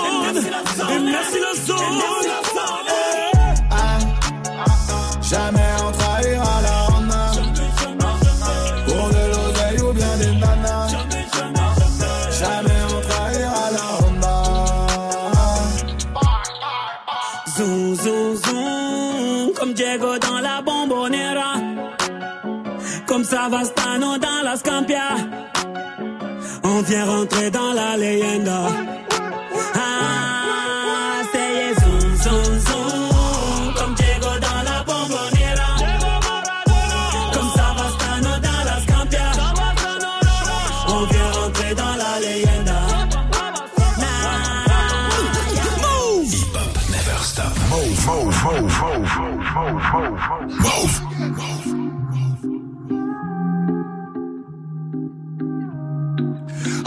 On 26.88 26.90
vient 26.90 27.04
rentrer 27.04 27.50
dans 27.50 27.74
la 27.74 27.98
leyenda. 27.98 28.87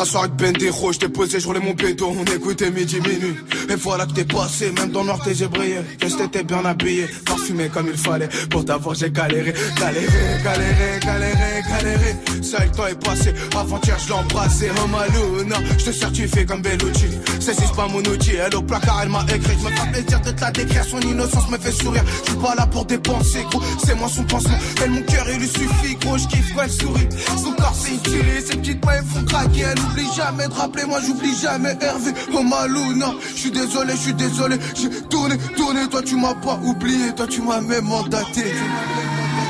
Un 0.02 0.06
soir 0.06 0.24
avec 0.24 0.36
Bendero, 0.36 0.92
j't'ai 0.92 1.10
posé, 1.10 1.40
je 1.40 1.46
roulais 1.46 1.60
mon 1.60 1.76
béton, 1.76 2.16
on 2.20 2.24
écoutait 2.24 2.72
midi 2.72 3.00
minuit. 3.02 3.36
Et 3.70 3.76
voilà 3.76 4.08
que 4.08 4.14
t'es 4.14 4.26
passé, 4.26 4.72
même 4.72 4.90
dans 4.90 5.02
le 5.02 5.06
noir 5.06 5.20
j'ai 5.32 5.48
brillé. 5.48 5.78
Que 6.00 6.08
t'étais 6.08 6.44
bien 6.44 6.66
habillé, 6.66 7.06
parfumé 7.24 7.70
comme 7.70 7.86
il 7.88 7.98
fallait. 7.98 8.28
Pour 8.50 8.66
t'avoir 8.66 8.96
j'ai 8.96 9.12
galéré, 9.12 9.54
galéré, 9.80 10.08
galéré, 10.44 11.00
galéré, 11.06 11.62
galéré. 11.70 12.16
Ça 12.42 12.66
le 12.66 12.72
temps 12.72 12.88
est 12.88 13.00
passé, 13.00 13.32
avant-hier 13.56 14.00
je 14.00 14.08
l'ai 14.08 14.14
embrassé. 14.14 14.72
Oh 14.76 14.88
Maluna, 14.88 15.58
j'te 15.78 15.92
certifie 15.92 16.48
comme 16.48 16.64
Bellucci. 16.64 17.06
C'est 17.40 17.76
pas 17.76 17.88
mon 17.88 18.00
outil, 18.00 18.32
elle 18.44 18.56
au 18.56 18.64
placard 18.64 19.02
elle 19.04 19.10
m'a 19.10 19.24
écrit. 19.32 19.56
Je 19.60 19.66
me 19.66 19.70
fais 19.70 19.92
plaisir 19.92 20.20
de 20.22 20.32
te 20.32 20.42
la 20.42 20.52
décrire, 20.52 20.84
son 20.84 21.00
innocence 21.02 21.48
me 21.48 21.60
fait 21.60 21.72
sourire. 21.72 22.04
Je 22.26 22.32
suis 22.32 22.40
pas 22.40 22.56
là 22.56 22.66
pour 22.66 22.86
dépenser, 22.86 23.46
gros, 23.52 23.62
c'est 23.86 23.94
moi 23.94 24.10
son 24.10 24.24
pansement. 24.24 24.58
Elle 24.84 24.90
mon 24.90 25.04
cœur 25.04 25.28
il 25.32 25.38
lui 25.38 25.48
suffit, 25.48 25.96
gros, 26.02 26.18
je 26.18 26.28
kiffe 26.28 26.56
quand 26.56 26.64
elle 26.64 26.72
sourit. 26.72 27.08
Son 27.38 27.52
corps 27.52 27.76
c'est 27.76 28.02
tuerie, 28.02 28.42
ses 28.44 28.58
petites 28.58 28.84
mains 28.84 29.04
font 29.04 29.24
craquer. 29.26 29.76
Oublie 29.92 30.10
jamais 30.16 30.48
de 30.48 30.54
rappeler, 30.54 30.86
moi 30.86 31.00
j'oublie 31.06 31.36
jamais 31.36 31.78
Hervé. 31.82 32.14
Oh 32.34 32.44
Maluna, 32.44 33.14
je 33.34 33.40
suis 33.40 33.52
désolé, 33.52 33.94
je 33.94 34.00
suis 34.00 34.14
désolé. 34.14 34.58
J'ai 34.76 34.90
tourné, 35.10 35.38
tourné, 35.56 35.88
toi 35.90 36.02
tu 36.02 36.16
m'as 36.16 36.34
pas 36.36 36.60
oublié, 36.64 37.14
toi 37.16 37.28
tu 37.28 37.42
m'as 37.42 37.62
même 37.62 37.86
mandaté. 37.86 38.46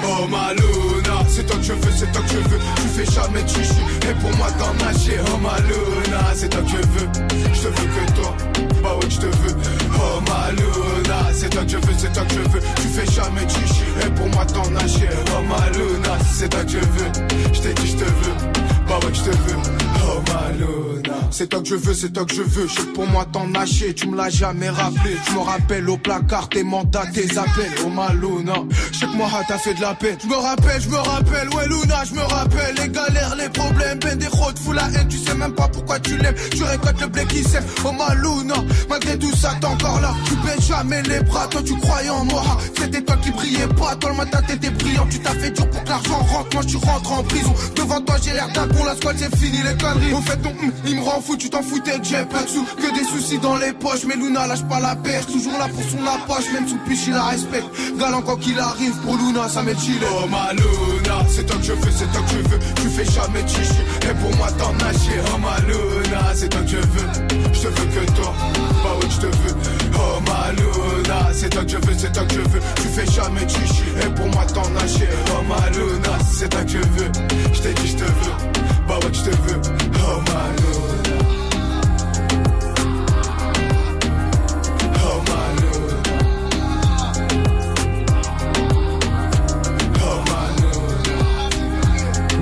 Oh 0.04 0.28
Maluna, 0.28 1.24
c'est 1.30 1.46
toi 1.46 1.58
que 1.58 1.64
je 1.64 1.74
veux, 1.74 1.92
c'est 1.96 2.12
toi 2.12 2.22
que 2.22 2.30
je 2.30 2.38
veux. 2.38 2.60
Tu 2.76 2.88
fais 2.96 3.12
jamais 3.12 3.48
chichi, 3.48 3.82
et 4.10 4.14
pour 4.20 4.36
moi 4.38 4.48
t'en 4.58 4.74
nager. 4.86 5.20
Oh 5.28 5.38
Maluna, 5.38 6.34
c'est 6.36 6.50
toi 6.50 6.62
que 6.62 6.70
je 6.70 6.78
veux. 6.78 7.10
Je 7.54 7.62
te 7.62 7.68
veux 7.68 7.74
que 7.74 8.12
toi, 8.14 8.36
bah 8.82 8.96
ouais, 8.96 9.10
je 9.10 9.20
te 9.20 9.26
veux. 9.26 9.56
Oh 9.96 10.22
Maluna, 10.28 11.34
c'est 11.34 11.50
toi 11.50 11.64
que 11.64 11.70
je 11.70 11.78
veux, 11.78 11.94
c'est 11.98 12.14
toi 12.14 12.24
que 12.24 12.34
je 12.34 12.39
veux. 12.39 12.62
Tu 12.76 12.88
fais 12.88 13.12
jamais 13.12 13.48
chichi, 13.48 13.84
et 14.06 14.10
pour 14.12 14.28
moi 14.30 14.46
t'en 14.46 14.70
nager. 14.72 15.10
Oh 15.38 15.44
Maluna, 15.48 16.18
c'est 16.34 16.50
toi 16.50 16.64
que 16.64 16.72
je 16.72 16.78
veux. 16.78 17.12
Je 17.54 17.62
t'ai 17.62 17.74
dit, 17.74 17.88
je 17.88 17.98
te 17.98 18.04
veux, 18.04 18.36
bah 18.88 18.98
ouais, 19.04 19.14
je 19.14 19.22
te 19.22 19.30
veux. 19.30 19.91
Oh 20.04 20.22
c'est 21.32 21.47
toi 21.47 21.62
que 21.62 21.70
je 21.70 21.76
veux, 21.76 21.93
c'est 21.93 22.12
toi 22.12 22.26
que 22.26 22.36
je 22.36 22.41
veux. 22.41 22.68
Je 22.68 22.82
pour 22.93 23.08
moi 23.08 23.26
t'en 23.32 23.47
nager, 23.47 23.93
tu 23.93 24.08
me 24.08 24.18
l'as 24.18 24.30
jamais 24.30 24.70
rappelé. 24.70 25.16
Je 25.28 25.32
me 25.34 25.39
rappelle 25.39 25.89
au 25.89 25.97
placard 25.97 26.49
tes 26.49 26.64
mandats, 26.64 27.06
tes 27.14 27.38
appels. 27.38 27.72
Oh 27.86 27.89
Maluna, 27.89 28.56
je 28.91 29.06
moi 29.06 29.28
t'as 29.47 29.58
fait 29.58 29.74
de 29.74 29.82
la 29.82 29.93
peine. 29.93 30.18
Je 30.22 30.28
me 30.28 30.36
rappelle, 30.36 30.82
je 30.82 30.89
me 30.89 30.97
rappelle, 30.97 31.49
ouais 31.56 31.68
Luna, 31.68 32.04
je 32.06 32.14
me 32.14 32.22
rappelle 32.22 32.76
les 32.76 32.89
galères, 32.89 33.36
les 33.38 33.49
problèmes, 33.49 33.99
ben 33.99 34.18
des 34.18 34.28
routes, 34.28 34.60
fous 34.60 34.74
la 34.74 34.88
haine, 34.89 35.08
tu 35.08 35.18
sais 35.18 35.34
même 35.34 35.54
pas 35.54 35.70
pourquoi 35.70 35.99
tu 35.99 36.18
l'aimes. 36.18 36.36
Tu 36.52 36.64
récoltes 36.64 36.99
le 36.99 37.08
blé 37.08 37.26
qui 37.26 37.43
sème. 37.43 37.64
Oh 37.86 37.91
Maluna, 37.91 38.56
malgré 38.89 39.18
tout 39.18 39.36
ça 39.36 39.54
t'es 39.60 39.68
encore 39.68 40.02
là. 40.02 40.14
Tu 40.26 40.36
baisses 40.45 40.68
jamais 40.68 41.02
les 41.04 41.22
bras, 41.22 41.47
toi 41.47 41.62
tu 41.64 41.76
croyais 41.78 42.10
en 42.10 42.26
moi. 42.26 42.43
C'était 42.78 43.02
toi 43.02 43.16
qui 43.18 43.32
brillais 43.32 43.68
pas, 43.68 43.95
toi 43.95 44.12
le 44.12 44.18
matin 44.18 44.41
t'étais 44.45 44.70
brillant. 44.70 45.08
Tu 45.10 45.20
t'as 45.20 45.34
fait 45.34 45.52
dur 45.52 45.70
pour 45.70 45.84
que 45.84 45.89
l'argent 45.89 46.20
rentre, 46.20 46.49
moi 46.54 46.64
tu 46.66 46.78
rentres 46.78 47.12
en 47.14 47.24
prison. 47.24 47.54
Devant 47.76 48.02
toi 48.02 48.16
j'ai 48.22 48.34
l'air 48.34 48.49
d'un 48.49 48.68
con, 48.68 48.84
la 48.84 48.95
squad 48.95 49.16
c'est 49.18 49.36
fini 49.38 49.60
les 49.64 49.76
conneries. 49.94 50.14
Au 50.14 50.22
fait 50.22 50.38
ton 50.38 50.50
hum, 50.50 50.72
il 50.86 50.96
me 50.96 51.02
rend 51.02 51.22
fou, 51.22 51.36
tu 51.38 51.50
t'en 51.50 51.62
foutais, 51.62 52.00
j'ai 52.04 52.26
pas 52.26 52.44
de 52.44 52.50
sous. 52.50 52.64
Que 52.64 52.94
des 52.94 53.06
soucis 53.06 53.39
dans 53.39 53.58
les 53.58 53.74
poches, 53.74 54.06
mais 54.08 54.16
Luna 54.16 54.48
lâche 54.48 54.64
pas 54.64 54.80
la 54.80 54.96
pêche. 54.96 55.26
Toujours 55.28 55.58
là 55.58 55.68
pour 55.68 55.84
son 55.84 56.06
approche, 56.06 56.52
même 56.54 56.68
sous 56.68 56.78
piche 56.88 57.08
il 57.08 57.14
la 57.14 57.26
respecte. 57.26 57.68
Galant 57.98 58.22
quand 58.22 58.38
qu'il 58.38 58.60
arrive, 58.60 58.96
pour 59.04 59.18
Luna 59.18 59.48
ça 59.50 59.62
m'est 59.62 59.80
chillé. 59.80 60.00
Oh 60.12 60.28
ma 60.28 60.54
Luna, 60.54 61.26
c'est 61.30 61.46
toi 61.46 61.58
que 61.58 61.64
je 61.64 61.74
veux, 61.74 61.92
c'est 61.92 62.12
toi 62.12 62.22
que 62.22 62.32
je 62.32 62.50
veux. 62.50 62.60
Tu 62.76 62.89
fais 62.89 63.06
jamais 63.06 63.48
chichi, 63.48 63.82
et 64.10 64.14
pour 64.22 64.36
moi 64.38 64.48
t'en 64.58 64.74
nager. 64.74 65.20
Oh 65.34 65.38
ma 65.38 65.58
Luna, 65.68 66.34
c'est 66.34 66.50
toi 66.50 66.62
que 66.62 66.70
je 66.70 66.78
veux. 66.78 67.08
Je 67.54 67.62
te 67.62 67.68
veux 67.68 67.88
que 67.88 68.12
toi, 68.14 68.34
bah 68.84 68.96
oui 69.02 69.08
je 69.10 69.22
te 69.22 69.26
veux. 69.26 69.56
Oh 69.96 70.20
ma 70.28 70.52
Luna, 70.54 71.30
c'est 71.34 71.50
toi 71.50 71.64
que 71.64 71.72
je 71.72 71.78
veux, 71.78 71.96
c'est 71.98 72.12
toi 72.12 72.24
que 72.24 72.34
je 72.34 72.39
veux. 72.39 72.62
Tu 72.76 72.88
fais 72.88 73.06
jamais 73.12 73.48
chichi, 73.48 73.84
et 74.02 74.10
pour 74.16 74.28
moi 74.28 74.46
t'en 74.46 74.68
nager. 74.70 75.10
Oh 75.30 75.44
ma 75.48 75.70
Luna, 75.70 76.18
c'est 76.32 76.50
toi 76.50 76.62
que 76.64 76.72
je 76.72 76.78
veux. 76.78 77.12
Je 77.54 77.62
t'ai 77.62 77.74
dit 77.74 77.88
je 77.88 77.96
te 77.98 78.04
veux, 78.04 78.61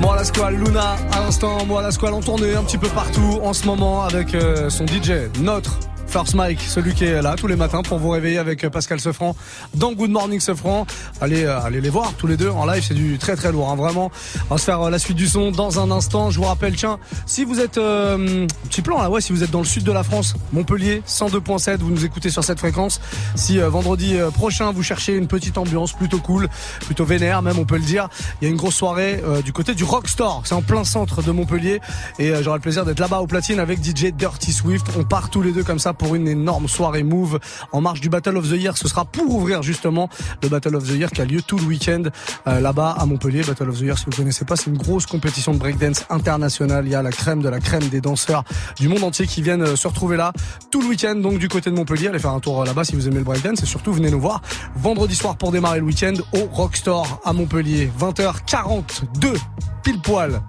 moi 0.02 0.16
la 0.16 0.24
squale, 0.24 0.56
Luna, 0.56 0.95
à 1.12 1.20
l'instant, 1.20 1.66
moi 1.66 1.82
la 1.82 1.91
squale 1.91 2.14
en 2.14 2.22
tournée 2.22 2.56
un 2.56 2.64
petit 2.64 2.78
peu 2.78 2.88
partout 2.88 3.39
en 3.43 3.54
ce 3.54 3.66
moment 3.66 4.04
avec 4.04 4.34
euh, 4.34 4.70
son 4.70 4.88
DJ, 4.88 5.30
notre. 5.41 5.78
First 6.10 6.34
Mike, 6.34 6.60
celui 6.62 6.95
qui 6.95 7.05
est 7.05 7.22
là 7.22 7.36
tous 7.36 7.45
les 7.45 7.55
matins 7.55 7.84
pour 7.84 7.99
vous 7.99 8.10
réveiller 8.10 8.39
avec 8.39 8.68
Pascal 8.70 8.99
Sefranc 8.99 9.36
dans 9.76 9.93
Good 9.93 10.10
Morning 10.10 10.39
Sefranc. 10.39 10.88
Allez, 11.22 11.43
euh, 11.43 11.62
allez 11.62 11.82
les 11.82 11.91
voir 11.91 12.14
tous 12.18 12.26
les 12.26 12.36
deux 12.36 12.49
en 12.49 12.66
live, 12.66 12.84
c'est 12.84 12.95
du 12.95 13.20
très 13.20 13.36
très 13.36 13.51
lourd, 13.51 13.70
hein, 13.70 13.76
vraiment. 13.76 14.10
On 14.49 14.55
va 14.55 14.57
se 14.57 14.64
faire 14.64 14.82
euh, 14.82 14.89
la 14.89 14.97
suite 14.97 15.18
du 15.18 15.28
son 15.28 15.51
dans 15.51 15.80
un 15.80 15.91
instant. 15.91 16.32
Je 16.32 16.39
vous 16.39 16.45
rappelle, 16.45 16.76
tiens, 16.76 16.97
si 17.28 17.45
vous 17.45 17.60
êtes 17.60 17.78
euh, 17.78 18.47
petit 18.64 18.82
plan 18.82 18.99
là, 18.99 19.12
ouais, 19.12 19.22
si 19.22 19.34
vous 19.34 19.43
êtes 19.43 19.51
dans 19.51 19.60
le 19.60 19.66
sud 19.66 19.84
de 19.84 19.91
la 19.91 20.01
France, 20.01 20.34
Montpellier 20.51 21.03
102.7, 21.07 21.78
vous 21.78 21.91
nous 21.91 22.05
écoutez 22.05 22.32
sur 22.32 22.43
cette 22.43 22.57
fréquence. 22.57 23.01
Si 23.36 23.60
vendredi 23.60 24.16
prochain 24.34 24.72
vous 24.72 24.82
cherchez 24.82 25.16
une 25.16 25.28
petite 25.28 25.60
ambiance 25.60 25.93
plutôt 25.93 26.20
cool, 26.20 26.49
plutôt 26.82 27.05
vénère 27.05 27.43
même, 27.43 27.60
on 27.60 27.66
peut 27.66 27.78
le 27.78 27.84
dire, 27.84 28.10
il 28.41 28.45
y 28.45 28.47
a 28.47 28.49
une 28.49 28.57
grosse 28.57 28.76
soirée 28.76 29.22
du 29.45 29.53
côté 29.53 29.76
du 29.76 29.84
Rockstore. 29.84 30.41
C'est 30.45 30.55
en 30.55 30.64
plein 30.64 30.84
centre 30.84 31.22
de 31.22 31.32
Montpellier 31.32 31.82
et 32.18 32.34
j'aurai 32.41 32.57
le 32.57 32.62
plaisir 32.62 32.84
d'être 32.84 32.99
là-bas 32.99 33.20
au 33.20 33.28
platine 33.28 33.60
avec 33.60 33.84
DJ 33.84 34.12
Dirty 34.12 34.53
Swift. 34.53 34.88
On 34.97 35.03
part 35.03 35.30
tous 35.30 35.41
les 35.41 35.51
deux 35.51 35.64
comme 35.64 35.80
ça 35.80 35.93
pour 36.00 36.16
une 36.16 36.28
énorme 36.28 36.68
soirée 36.68 37.04
Move 37.04 37.39
en 37.72 37.82
marge 37.82 38.02
du 38.02 38.10
Battle 38.10 38.38
of 38.38 38.50
the 38.50 38.54
Year. 38.54 38.76
Ce 38.76 38.88
sera 38.88 39.06
pour 39.06 39.36
ouvrir 39.36 39.62
justement 39.62 40.10
le 40.41 40.50
Battle 40.50 40.76
of 40.76 40.86
the 40.86 40.95
Year 40.95 41.12
qui 41.12 41.22
a 41.22 41.26
lieu 41.26 41.43
tout 41.43 41.58
le 41.58 41.66
week-end 41.66 42.04
euh, 42.47 42.60
là-bas 42.60 42.95
à 42.97 43.06
Montpellier. 43.06 43.43
Battle 43.43 43.70
of 43.70 43.78
the 43.78 43.82
Year, 43.82 43.97
si 43.97 44.06
vous 44.06 44.12
ne 44.12 44.16
connaissez 44.16 44.45
pas, 44.45 44.56
c'est 44.56 44.72
une 44.72 44.78
grosse 44.78 45.06
compétition 45.06 45.54
de 45.54 45.60
breakdance 45.60 46.06
internationale. 46.10 46.86
Il 46.88 46.91
y 46.91 46.95
a 46.95 47.04
la 47.04 47.12
crème 47.12 47.41
de 47.41 47.50
la 47.50 47.60
crème 47.60 47.88
des 47.89 48.02
danseurs 48.02 48.43
du 48.80 48.88
monde 48.88 49.04
entier 49.04 49.28
qui 49.28 49.41
viennent 49.41 49.62
euh, 49.62 49.76
se 49.76 49.88
retrouver 49.88 50.18
là 50.18 50.34
tout 50.72 50.82
le 50.82 50.88
week-end. 50.88 51.16
Donc 51.16 51.38
du 51.38 51.50
côté 51.50 51.70
de 51.70 51.76
Montpellier, 51.76 52.08
allez 52.08 52.20
faire 52.20 52.34
un 52.34 52.39
tour 52.39 52.62
euh, 52.62 52.66
là-bas 52.66 52.86
si 52.86 52.95
vous 52.95 53.08
aimez 53.08 53.18
le 53.18 53.24
breakdance 53.24 53.62
et 53.62 53.66
surtout 53.66 53.93
venez 53.93 54.10
nous 54.10 54.22
voir 54.22 54.41
vendredi 54.76 55.16
soir 55.16 55.36
pour 55.38 55.52
démarrer 55.52 55.80
le 55.80 55.86
week-end 55.86 56.14
au 56.34 56.45
Rockstore 56.52 57.20
à 57.26 57.34
Montpellier. 57.34 57.91
20h42 58.00 59.36
pile 59.84 60.02
poil 60.02 60.41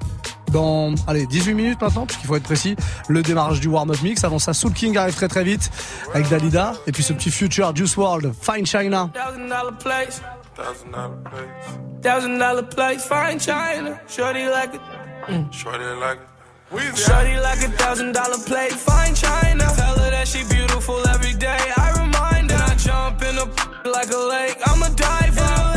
dans 0.51 0.95
allez 1.07 1.27
18 1.27 1.55
minutes 1.55 1.81
maintenant 1.81 2.07
puisqu'il 2.07 2.27
faut 2.27 2.37
être 2.37 2.43
précis 2.43 2.77
le 3.09 3.23
démarrage 3.23 3.61
du 3.61 3.69
warm-up 3.69 4.03
mix 4.03 4.25
avant 4.25 4.39
ça 4.39 4.53
Soul 4.53 4.73
King 4.73 4.97
arrive 4.97 5.15
très 5.15 5.29
très 5.29 5.45
vite 5.45 5.71
avec 6.15 6.29
Dalida 6.29 6.75
et 6.87 6.93
puis 6.93 7.03
ce 7.03 7.13
petit 7.13 7.31
future 7.31 7.75
Juice 7.75 7.97
World 7.97 8.33
Fine 8.41 8.67
China 8.67 9.11
Thousand 12.03 12.39
dollar 12.39 12.67
place, 12.69 13.07
fine 13.07 13.39
China. 13.39 14.01
Shorty 14.09 14.47
like 14.49 14.75
it. 14.75 14.81
Mm. 15.29 15.53
Shorty 15.53 15.85
like 16.01 16.19
it. 16.19 16.97
Shorty 16.97 17.39
like 17.41 17.59
a 17.59 17.69
thousand 17.77 18.13
dollar 18.13 18.39
plate, 18.47 18.73
fine 18.73 19.15
China. 19.15 19.65
Tell 19.77 19.99
her 19.99 20.11
that 20.11 20.27
she 20.27 20.43
beautiful 20.49 21.07
every 21.09 21.35
day. 21.35 21.61
I 21.77 21.91
remind 22.01 22.51
her. 22.51 22.57
I 22.57 22.75
jump 22.77 23.23
in 23.23 23.37
a 23.37 23.45
like 23.89 24.11
a 24.11 24.17
lake. 24.17 24.57
I'm 24.65 24.83
a 24.83 24.91
diver. 24.97 25.70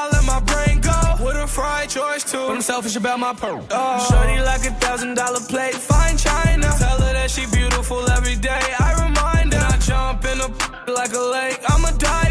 I 0.00 0.08
let 0.14 0.24
my 0.24 0.40
brain 0.50 0.80
go. 0.80 0.98
What 1.24 1.36
a 1.36 1.46
fried 1.46 1.88
choice 1.88 2.24
too. 2.30 2.44
But 2.48 2.56
I'm 2.56 2.62
selfish 2.62 2.96
about 2.96 3.18
my 3.18 3.32
pearl. 3.32 3.66
Oh. 3.70 4.08
Shorty 4.08 4.38
like 4.50 4.64
a 4.70 4.74
thousand 4.84 5.14
dollar 5.14 5.40
plate, 5.40 5.74
fine 5.74 6.16
china. 6.16 6.68
Tell 6.78 6.98
her 7.04 7.12
that 7.18 7.30
she 7.30 7.46
beautiful 7.46 8.02
every 8.10 8.36
day. 8.36 8.64
I 8.78 8.90
remind 9.06 9.52
her. 9.54 9.58
And 9.58 9.74
I 9.74 9.78
jump 9.78 10.24
in 10.24 10.38
a 10.46 10.48
like 10.98 11.12
a 11.12 11.24
lake. 11.36 11.60
I'm 11.68 11.84
a 11.84 11.92
diver. 11.98 12.25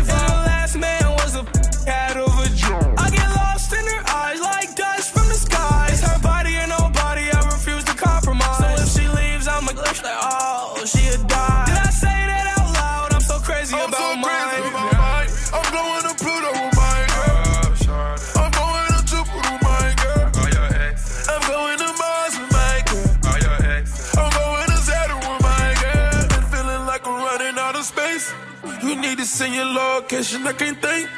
Location, 29.73 30.45
I 30.47 30.53
can't 30.53 30.81
think. 30.81 31.09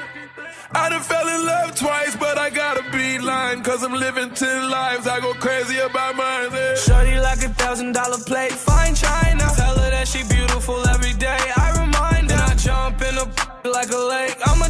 I 0.72 0.90
done 0.90 1.02
fell 1.02 1.28
in 1.28 1.46
love 1.46 1.76
twice, 1.76 2.16
but 2.18 2.38
I 2.38 2.50
gotta 2.50 2.84
be 2.92 3.20
lying. 3.20 3.64
Cause 3.64 3.84
I'm 3.84 3.94
living 3.94 4.32
ten 4.32 4.70
lives, 4.70 5.08
I 5.08 5.20
go 5.20 5.34
crazy 5.36 5.78
about 5.78 6.16
mine. 6.16 6.50
Yeah. 6.52 6.76
Shorty 6.76 7.20
like 7.20 7.42
a 7.44 7.50
thousand 7.50 7.94
dollar 7.94 8.18
plate, 8.18 8.52
fine 8.52 8.94
china. 8.96 9.46
Tell 9.56 9.76
her 9.80 9.90
that 9.92 10.08
she 10.08 10.24
beautiful 10.28 10.86
every 10.90 11.14
day. 11.14 11.40
I 11.56 11.72
remind 11.80 12.32
her. 12.32 12.38
And 12.38 12.52
I 12.52 12.56
jump 12.56 13.02
in 13.02 13.16
a 13.18 13.26
like 13.78 13.92
a 13.92 13.98
lake. 13.98 14.38
I'm 14.46 14.62
a 14.62 14.70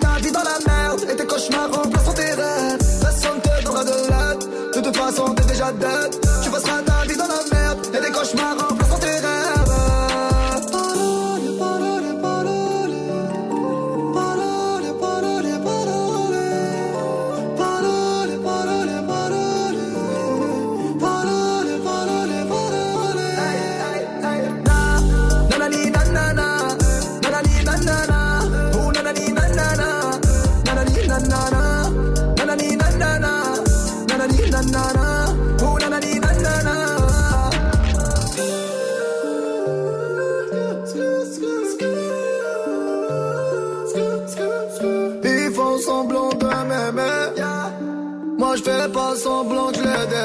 da 5.79 6.09
da 6.21 6.30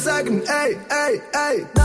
I'm 0.00 0.06
sagging, 0.06 0.48
ay, 0.48 0.78
ay, 0.88 1.20
ay. 1.34 1.79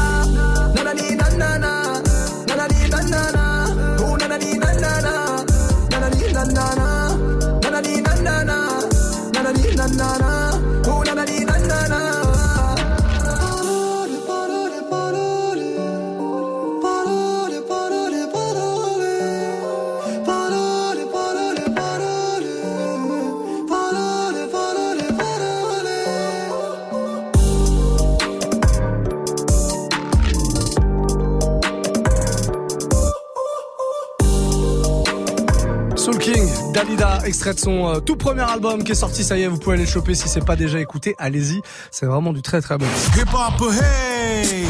Son 37.65 37.87
euh, 37.87 37.99
tout 37.99 38.15
premier 38.15 38.43
album 38.43 38.83
qui 38.83 38.91
est 38.91 38.95
sorti, 38.95 39.23
ça 39.23 39.37
y 39.39 39.41
est, 39.41 39.47
vous 39.47 39.57
pouvez 39.57 39.73
aller 39.73 39.85
le 39.85 39.89
choper 39.89 40.13
si 40.13 40.29
c'est 40.29 40.45
pas 40.45 40.55
déjà 40.55 40.79
écouté, 40.79 41.15
allez-y, 41.17 41.61
c'est 41.89 42.05
vraiment 42.05 42.31
du 42.31 42.43
très 42.43 42.61
très 42.61 42.77
bon. 42.77 42.85
Hip 43.17 43.33
hop, 43.33 43.71
hey! 43.71 44.65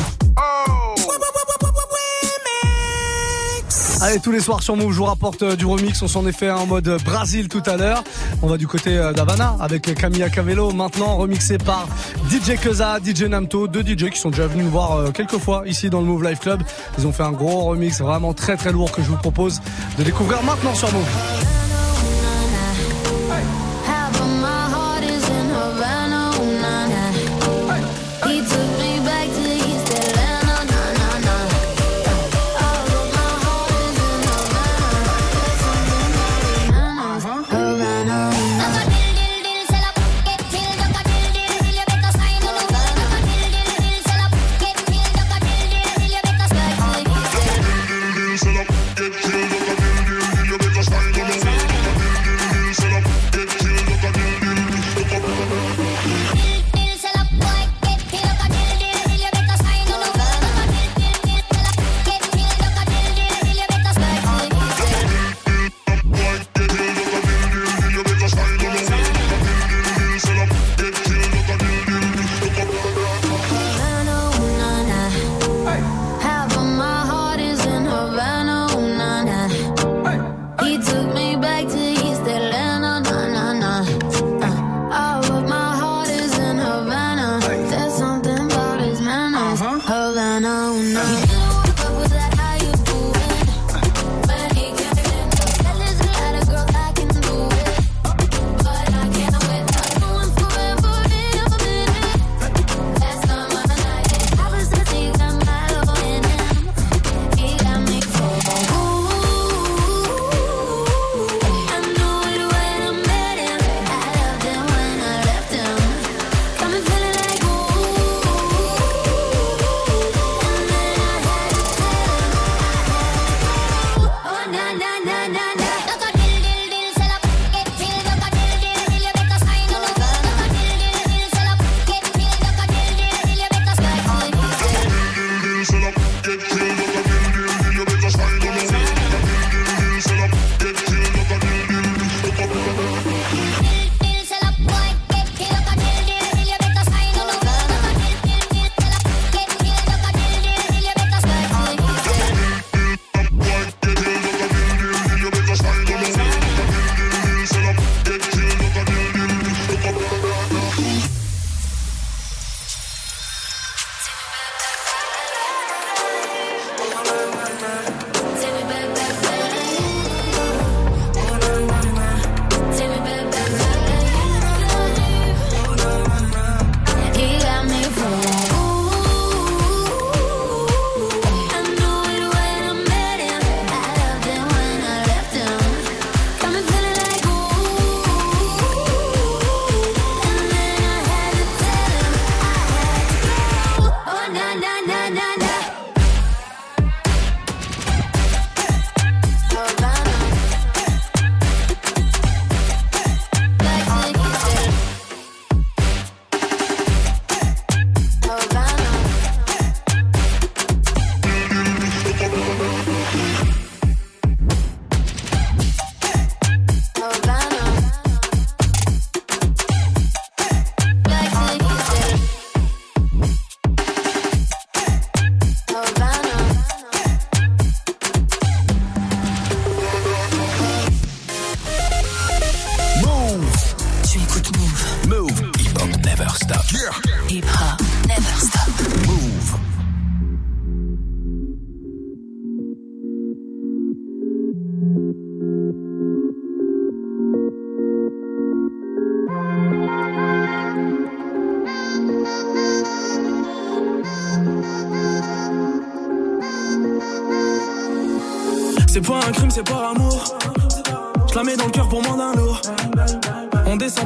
Allez, 4.01 4.19
tous 4.19 4.31
les 4.31 4.39
soirs 4.39 4.61
sur 4.61 4.75
Move, 4.75 4.91
je 4.91 4.97
vous 4.97 5.05
rapporte 5.05 5.41
euh, 5.41 5.55
du 5.55 5.65
remix. 5.65 6.01
On 6.01 6.07
s'en 6.07 6.27
est 6.27 6.31
fait 6.31 6.51
en 6.51 6.67
mode 6.67 6.87
Brésil 7.03 7.47
tout 7.47 7.63
à 7.65 7.75
l'heure. 7.75 8.03
On 8.41 8.47
va 8.47 8.57
du 8.57 8.67
côté 8.67 8.97
euh, 8.97 9.13
d'Havana 9.13 9.55
avec 9.59 9.93
Camilla 9.95 10.29
Cavello. 10.29 10.71
Maintenant, 10.71 11.15
remixé 11.15 11.57
par 11.57 11.87
DJ 12.29 12.55
Keza, 12.61 12.99
DJ 13.03 13.23
Namto, 13.23 13.67
deux 13.67 13.81
DJ 13.81 14.09
qui 14.11 14.19
sont 14.19 14.29
déjà 14.29 14.47
venus 14.47 14.65
me 14.65 14.69
voir 14.69 14.97
euh, 14.97 15.11
quelques 15.11 15.39
fois 15.39 15.63
ici 15.65 15.89
dans 15.89 16.01
le 16.01 16.05
Move 16.05 16.23
Life 16.23 16.39
Club. 16.39 16.61
Ils 16.99 17.07
ont 17.07 17.13
fait 17.13 17.23
un 17.23 17.31
gros 17.31 17.63
remix 17.63 17.99
vraiment 17.99 18.33
très 18.33 18.57
très 18.57 18.71
lourd 18.71 18.91
que 18.91 19.01
je 19.01 19.07
vous 19.07 19.17
propose 19.17 19.59
de 19.97 20.03
découvrir 20.03 20.43
maintenant 20.43 20.75
sur 20.75 20.91
Move. 20.93 21.54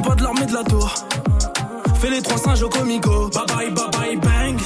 Pas 0.02 0.14
de 0.14 0.22
l'armée 0.22 0.46
de 0.46 0.54
la 0.54 0.64
tour. 0.64 0.94
Fais 2.00 2.10
les 2.10 2.22
trois 2.22 2.38
singes 2.38 2.62
au 2.62 2.68
comico. 2.68 3.28
Bye 3.28 3.44
bye, 3.46 3.70
bye 3.70 3.90
bye, 3.92 4.16
bang. 4.16 4.60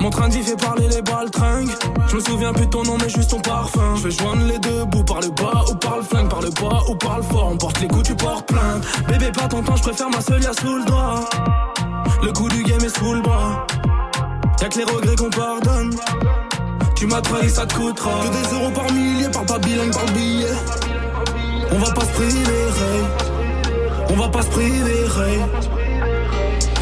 Mon 0.00 0.10
train 0.10 0.28
d'y 0.28 0.42
fait 0.42 0.56
parler 0.56 0.88
les 0.88 1.02
balles 1.02 1.30
tringues. 1.30 1.70
Je 2.08 2.16
me 2.16 2.20
souviens 2.20 2.52
plus 2.52 2.66
de 2.66 2.70
ton 2.70 2.82
nom, 2.82 2.96
mais 3.00 3.08
juste 3.08 3.30
ton 3.30 3.40
parfum. 3.40 3.96
Je 3.96 4.02
vais 4.02 4.10
joindre 4.10 4.44
les 4.46 4.58
deux 4.58 4.84
bouts 4.84 5.04
par 5.04 5.20
le 5.20 5.28
bas 5.28 5.64
ou 5.70 5.74
par 5.74 5.96
le 5.96 6.02
flingue, 6.02 6.28
par 6.28 6.42
le 6.42 6.50
bas 6.50 6.82
ou 6.88 6.94
par 6.94 7.16
le 7.16 7.22
fort. 7.22 7.48
On 7.52 7.56
porte 7.56 7.80
les 7.80 7.88
coups, 7.88 8.04
tu 8.04 8.14
portes 8.14 8.46
plainte. 8.46 8.84
Bébé, 9.08 9.32
pas 9.32 9.48
ton 9.48 9.62
temps, 9.62 9.76
je 9.76 9.82
préfère 9.82 10.10
ma 10.10 10.20
seule 10.20 10.42
sous 10.42 10.76
le 10.76 10.84
doigt. 10.84 11.28
Le 12.22 12.32
coup 12.32 12.48
du 12.48 12.62
game 12.62 12.80
est 12.84 12.96
sous 12.96 13.14
le 13.14 13.22
bras. 13.22 13.66
Y'a 14.60 14.68
que 14.68 14.78
les 14.78 14.84
regrets 14.84 15.16
qu'on 15.16 15.30
pardonne. 15.30 15.96
Tu 16.94 17.06
m'as 17.06 17.20
trahi, 17.20 17.48
ça 17.48 17.66
te 17.66 17.74
coûtera. 17.74 18.10
Que 18.22 18.28
des 18.28 18.54
euros 18.54 18.70
par 18.70 18.92
millier, 18.92 19.28
par 19.30 19.44
pas 19.44 19.58
bilingue, 19.58 19.92
par 19.92 20.06
billet. 20.12 20.46
On 21.72 21.78
va 21.78 21.92
pas 21.92 22.02
se 22.02 22.12
priver. 22.12 23.35
On 24.08 24.14
va 24.16 24.28
pas 24.28 24.42
se 24.42 24.48
priver. 24.48 25.04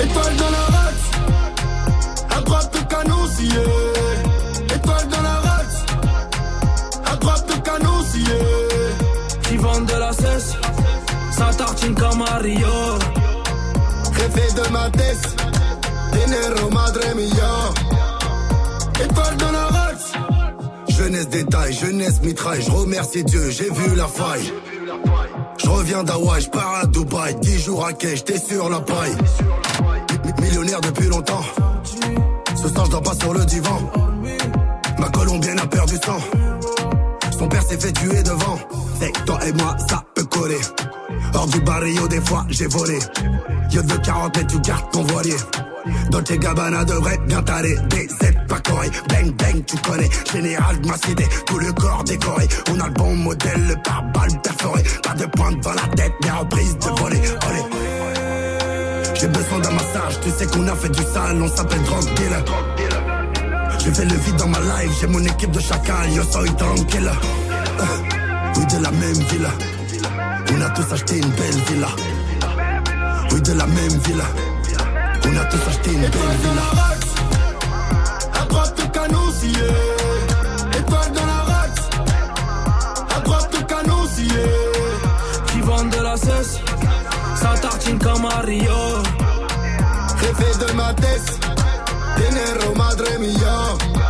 Étoile 0.03 0.37
dans 0.37 0.51
la 0.51 0.65
race, 0.77 1.11
à 2.37 2.41
droite 2.41 2.71
le 2.75 2.81
canon 2.89 3.27
scié. 3.29 3.63
Étoile 4.75 5.09
dans 5.09 5.23
la 5.23 5.41
race, 5.41 5.85
à 7.07 7.17
droite 7.17 7.45
le 7.49 7.61
canon 7.63 8.03
scié. 8.11 8.39
Qui 9.43 9.57
vendent 9.57 9.87
de 9.87 9.99
la 9.99 10.13
cesse, 10.13 10.55
ça 11.31 11.51
tartine 11.57 11.95
comme 11.95 12.19
Mario. 12.19 12.67
Jefe 14.17 14.55
de 14.55 14.73
ma 14.73 14.91
tête, 14.91 15.37
dinero 16.13 16.71
madre 16.71 17.15
mia. 17.15 19.05
Étoile 19.05 19.37
dans 19.37 19.53
la 19.53 19.67
race, 19.67 20.13
jeunesse 20.89 21.29
détail, 21.29 21.73
jeunesse 21.73 22.21
mitraille. 22.23 22.63
Je 22.63 22.71
remercie 22.71 23.25
Dieu, 23.25 23.51
j'ai 23.51 23.71
vu 23.71 23.95
la 23.97 24.09
faille. 24.09 24.53
Je 25.59 25.69
reviens 25.69 26.03
d'Hawaï, 26.05 26.41
je 26.43 26.51
pars 26.51 26.75
à 26.83 26.87
Dubaï, 26.87 27.35
10 27.41 27.59
jours 27.65 27.85
à 27.87 27.93
quai, 27.93 28.17
j'étais 28.17 28.39
sur 28.39 28.69
la 28.69 28.81
paille. 28.81 29.17
Mi- 30.25 30.43
Millionnaire 30.45 30.81
depuis 30.81 31.07
longtemps. 31.09 31.43
Ce 32.57 32.69
soir, 32.69 32.87
je 32.91 32.97
pas 32.97 33.15
sur 33.21 33.33
le 33.35 33.45
divan. 33.45 33.79
Ma 34.99 35.09
colombienne 35.11 35.59
a 35.59 35.67
perdu 35.67 35.95
sang. 36.05 36.19
Son 37.39 37.49
père 37.49 37.63
s'est 37.63 37.79
fait 37.81 37.93
tuer 37.93 38.23
devant. 38.23 38.59
Hey, 39.01 39.13
toi 39.27 39.39
et 39.47 39.53
moi, 39.53 39.77
ça 39.89 40.03
peut 40.15 40.25
coller. 40.25 40.61
Hors 41.35 41.47
du 41.47 41.61
barrio, 41.61 42.07
des 42.09 42.21
fois, 42.21 42.45
j'ai 42.49 42.67
volé. 42.67 42.99
Yo 43.71 43.83
de 43.83 43.97
40 43.97 44.37
mais 44.37 44.47
tu 44.47 44.59
gardes 44.61 44.91
ton 44.93 45.03
voilier. 45.05 45.37
Dolce 46.11 46.39
Gabbana 46.39 46.85
devrait 46.85 47.19
bien 47.27 47.43
t'aller. 47.43 47.77
DZ 47.89 48.47
pas 48.49 48.61
coré. 48.61 48.89
Bang 49.09 49.33
bang, 49.37 49.65
tu 49.67 49.77
connais. 49.79 50.09
Général 50.33 50.81
de 50.81 50.89
ma 50.89 50.97
cité, 50.97 51.27
tout 51.47 51.59
le 51.59 51.73
corps 51.73 52.05
décoré. 52.05 52.49
On 52.71 52.81
a 52.81 52.87
le 52.87 52.95
bon 52.95 53.15
modèle, 53.17 53.67
le 53.69 53.75
pare-balles 53.83 54.41
perforé. 54.43 54.83
Pas 55.03 55.15
de 55.15 55.27
pointe 55.27 55.61
dans 55.61 55.75
la 55.75 55.89
tête, 55.97 56.13
mais 56.23 56.31
reprise 56.31 56.79
de 56.79 57.01
voler. 57.01 57.21
J'ai 59.15 59.29
besoin 59.29 59.59
d'un 59.61 59.71
massage, 59.71 60.21
tu 60.23 60.31
sais 60.31 60.47
qu'on 60.47 60.67
a 60.69 60.75
fait 60.75 60.89
du 60.89 61.03
sale, 61.03 61.41
on 61.41 61.49
s'appelle 61.49 61.83
drug 61.85 62.05
dealer. 62.15 62.45
J'ai 63.79 63.93
fait 63.93 64.05
le 64.05 64.17
vide 64.17 64.37
dans 64.37 64.49
ma 64.49 64.59
life, 64.59 64.93
j'ai 65.01 65.07
mon 65.07 65.23
équipe 65.23 65.51
de 65.51 65.61
chacal, 65.61 66.11
yo 66.13 66.23
soy 66.25 66.55
tranquille. 66.57 67.11
Euh, 67.81 67.85
oui, 68.57 68.67
de 68.67 68.83
la 68.83 68.91
même 68.91 69.23
villa. 69.31 69.51
On 70.53 70.61
a 70.61 70.71
tous 70.71 70.93
acheté 70.93 71.19
une 71.19 71.29
belle 71.31 71.61
villa. 71.69 71.89
Oui, 73.31 73.41
de 73.41 73.53
la 73.53 73.67
même 73.67 73.99
villa. 74.05 74.25
On 75.27 75.37
a 75.37 75.45
tous 75.47 75.69
acheté 75.69 75.93
une 75.93 76.01
belle 76.01 76.11
villa. 76.43 76.75
Ça 87.37 87.55
tartine 87.61 87.99
comme 87.99 88.23
Mario. 88.23 88.73
Jefe 90.21 90.59
de 90.59 90.73
ma 90.75 90.95
tête, 90.95 91.41
dinero 92.17 92.75
madre 92.77 93.05
mia. 93.19 94.04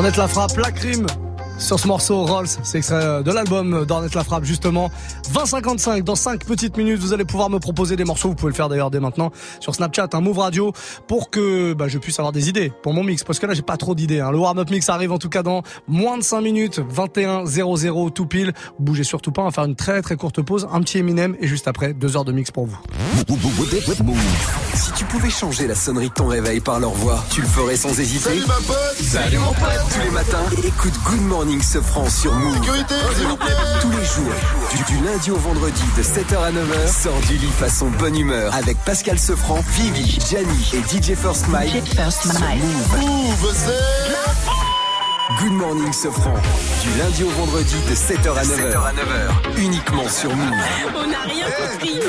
Ornette 0.00 0.16
la 0.16 0.28
frappe, 0.28 0.56
la 0.56 0.72
crime 0.72 1.06
sur 1.58 1.78
ce 1.78 1.86
morceau 1.86 2.24
Rolls, 2.24 2.46
c'est 2.62 2.78
extrait 2.78 3.22
de 3.22 3.30
l'album 3.30 3.84
d'Ornette 3.84 4.14
la 4.14 4.24
frappe 4.24 4.44
justement. 4.44 4.90
2055 5.32 6.02
dans 6.02 6.16
5 6.16 6.44
petites 6.44 6.76
minutes, 6.76 6.98
vous 6.98 7.12
allez 7.12 7.24
pouvoir 7.24 7.50
me 7.50 7.58
proposer 7.58 7.94
des 7.94 8.04
morceaux, 8.04 8.28
vous 8.28 8.34
pouvez 8.34 8.50
le 8.50 8.56
faire 8.56 8.68
d'ailleurs 8.68 8.90
dès 8.90 8.98
maintenant 8.98 9.30
sur 9.60 9.74
Snapchat, 9.74 10.08
un 10.12 10.20
Move 10.20 10.38
Radio 10.38 10.72
pour 11.06 11.30
que 11.30 11.72
bah, 11.72 11.86
je 11.86 11.98
puisse 11.98 12.18
avoir 12.18 12.32
des 12.32 12.48
idées 12.48 12.72
pour 12.82 12.92
mon 12.92 13.04
mix 13.04 13.22
parce 13.22 13.38
que 13.38 13.46
là 13.46 13.54
j'ai 13.54 13.62
pas 13.62 13.76
trop 13.76 13.94
d'idées. 13.94 14.20
Hein. 14.20 14.32
Le 14.32 14.38
warm-up 14.38 14.68
mix 14.70 14.88
arrive 14.88 15.12
en 15.12 15.18
tout 15.18 15.28
cas 15.28 15.42
dans 15.42 15.62
moins 15.86 16.18
de 16.18 16.22
5 16.22 16.40
minutes, 16.40 16.80
21 16.88 17.46
00 17.46 18.10
tout 18.10 18.26
pile. 18.26 18.52
Bougez 18.80 19.04
surtout 19.04 19.30
pas, 19.30 19.42
on 19.42 19.46
va 19.46 19.50
faire 19.52 19.64
une 19.64 19.76
très 19.76 20.02
très 20.02 20.16
courte 20.16 20.42
pause, 20.42 20.68
un 20.72 20.80
petit 20.80 20.98
Eminem 20.98 21.36
et 21.40 21.46
juste 21.46 21.68
après 21.68 21.92
2 21.94 22.16
heures 22.16 22.24
de 22.24 22.32
mix 22.32 22.50
pour 22.50 22.66
vous. 22.66 22.78
Si 24.74 24.92
tu 24.92 25.04
pouvais 25.04 25.30
changer 25.30 25.66
la 25.68 25.74
sonnerie 25.74 26.08
de 26.08 26.14
ton 26.14 26.26
réveil 26.26 26.60
par 26.60 26.80
leur 26.80 26.92
voix, 26.92 27.22
tu 27.30 27.40
le 27.40 27.46
ferais 27.46 27.76
sans 27.76 27.98
hésiter 28.00 28.30
Salut 28.30 28.46
ma 28.46 28.54
pote 28.54 28.96
Salut 29.00 29.38
mon 29.38 29.52
pote 29.52 29.94
Tous 29.94 30.00
les 30.00 30.10
matins, 30.10 30.44
écoute 30.64 30.94
Good 31.04 31.22
Morning 31.22 31.62
Sofran 31.62 32.08
sur 32.08 32.32
Move. 32.34 32.54
Sécurité. 32.54 32.94
Tous 33.80 33.90
les 33.90 34.04
jours, 34.04 34.34
du, 34.76 34.94
du 34.94 35.04
lundi 35.04 35.19
au 35.28 35.36
vendredi 35.36 35.82
de 35.98 36.02
7h 36.02 36.38
à 36.38 36.50
9h, 36.50 37.02
sors 37.02 37.20
du 37.28 37.36
lit 37.36 37.50
façon 37.58 37.90
bonne 37.98 38.16
humeur 38.16 38.54
avec 38.54 38.78
Pascal 38.86 39.18
Sefranc, 39.18 39.62
Vivi, 39.76 40.18
Gianni 40.30 40.72
et 40.72 40.78
DJ 40.78 41.14
First 41.14 41.46
Mike. 41.48 41.70
DJ 41.70 41.94
First 41.94 42.24
Mike. 42.40 42.62
Move. 42.98 43.54
Good 45.38 45.52
Morning 45.52 45.92
Sofran, 45.92 46.32
du 46.82 46.98
lundi 46.98 47.24
au 47.24 47.28
vendredi 47.30 47.74
de 47.88 47.94
7h 47.94 48.34
à 48.34 48.44
9h. 48.44 49.58
Uniquement 49.58 50.08
sur 50.08 50.34
Move. 50.34 50.54
On 50.96 51.06
n'a 51.06 51.20
rien 51.24 51.46
compris. 51.50 52.00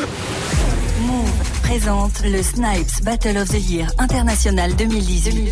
Move 1.02 1.30
présente 1.64 2.22
le 2.24 2.42
Snipes 2.42 3.04
Battle 3.04 3.38
of 3.38 3.50
the 3.50 3.70
Year 3.70 3.88
International 3.98 4.74
2018. 4.76 5.52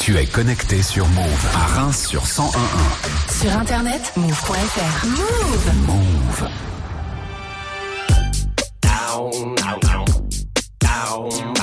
Tu 0.00 0.16
es 0.16 0.24
connecté 0.24 0.82
sur 0.82 1.06
Move 1.08 1.46
à 1.54 1.66
Reims 1.78 2.06
sur 2.08 2.22
1011. 2.22 2.54
Sur 3.38 3.52
internet, 3.52 4.12
move.fr. 4.16 5.06
Move. 5.06 5.72
Move. 5.86 6.48
Down, 8.80 9.54
down, 10.80 11.59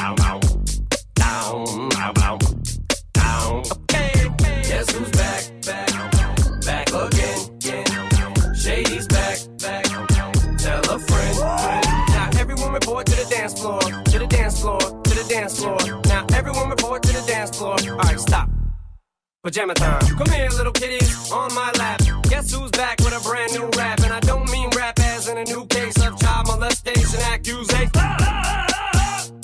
Pajama 19.48 19.74
time. 19.76 20.02
Come 20.18 20.30
here, 20.34 20.50
little 20.50 20.74
kitties, 20.74 21.32
on 21.32 21.54
my 21.56 21.72
lap. 21.78 22.02
Guess 22.24 22.52
who's 22.52 22.70
back 22.72 23.00
with 23.00 23.14
a 23.14 23.22
brand 23.24 23.54
new 23.54 23.70
rap? 23.78 24.02
And 24.04 24.12
I 24.12 24.20
don't 24.20 24.52
mean 24.52 24.70
rap 24.76 25.00
as 25.00 25.30
in 25.30 25.38
a 25.38 25.45
new 25.45 25.66
case 25.68 25.95
of 26.06 26.20
child 26.20 26.48
molestation 26.48 27.22
accusation. 27.22 27.89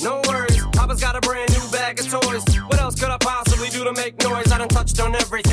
No 0.01 0.19
worries, 0.27 0.61
Papa's 0.73 0.99
got 0.99 1.15
a 1.15 1.21
brand 1.21 1.49
new 1.53 1.71
bag 1.71 2.01
of 2.01 2.09
toys. 2.09 2.43
What 2.67 2.81
else 2.81 2.99
could 2.99 3.11
I 3.11 3.17
possibly 3.17 3.69
do 3.69 3.85
to 3.85 3.93
make 3.93 4.21
noise? 4.21 4.51
I 4.51 4.57
done 4.57 4.67
touched 4.67 4.99
on 4.99 5.15
everything 5.15 5.52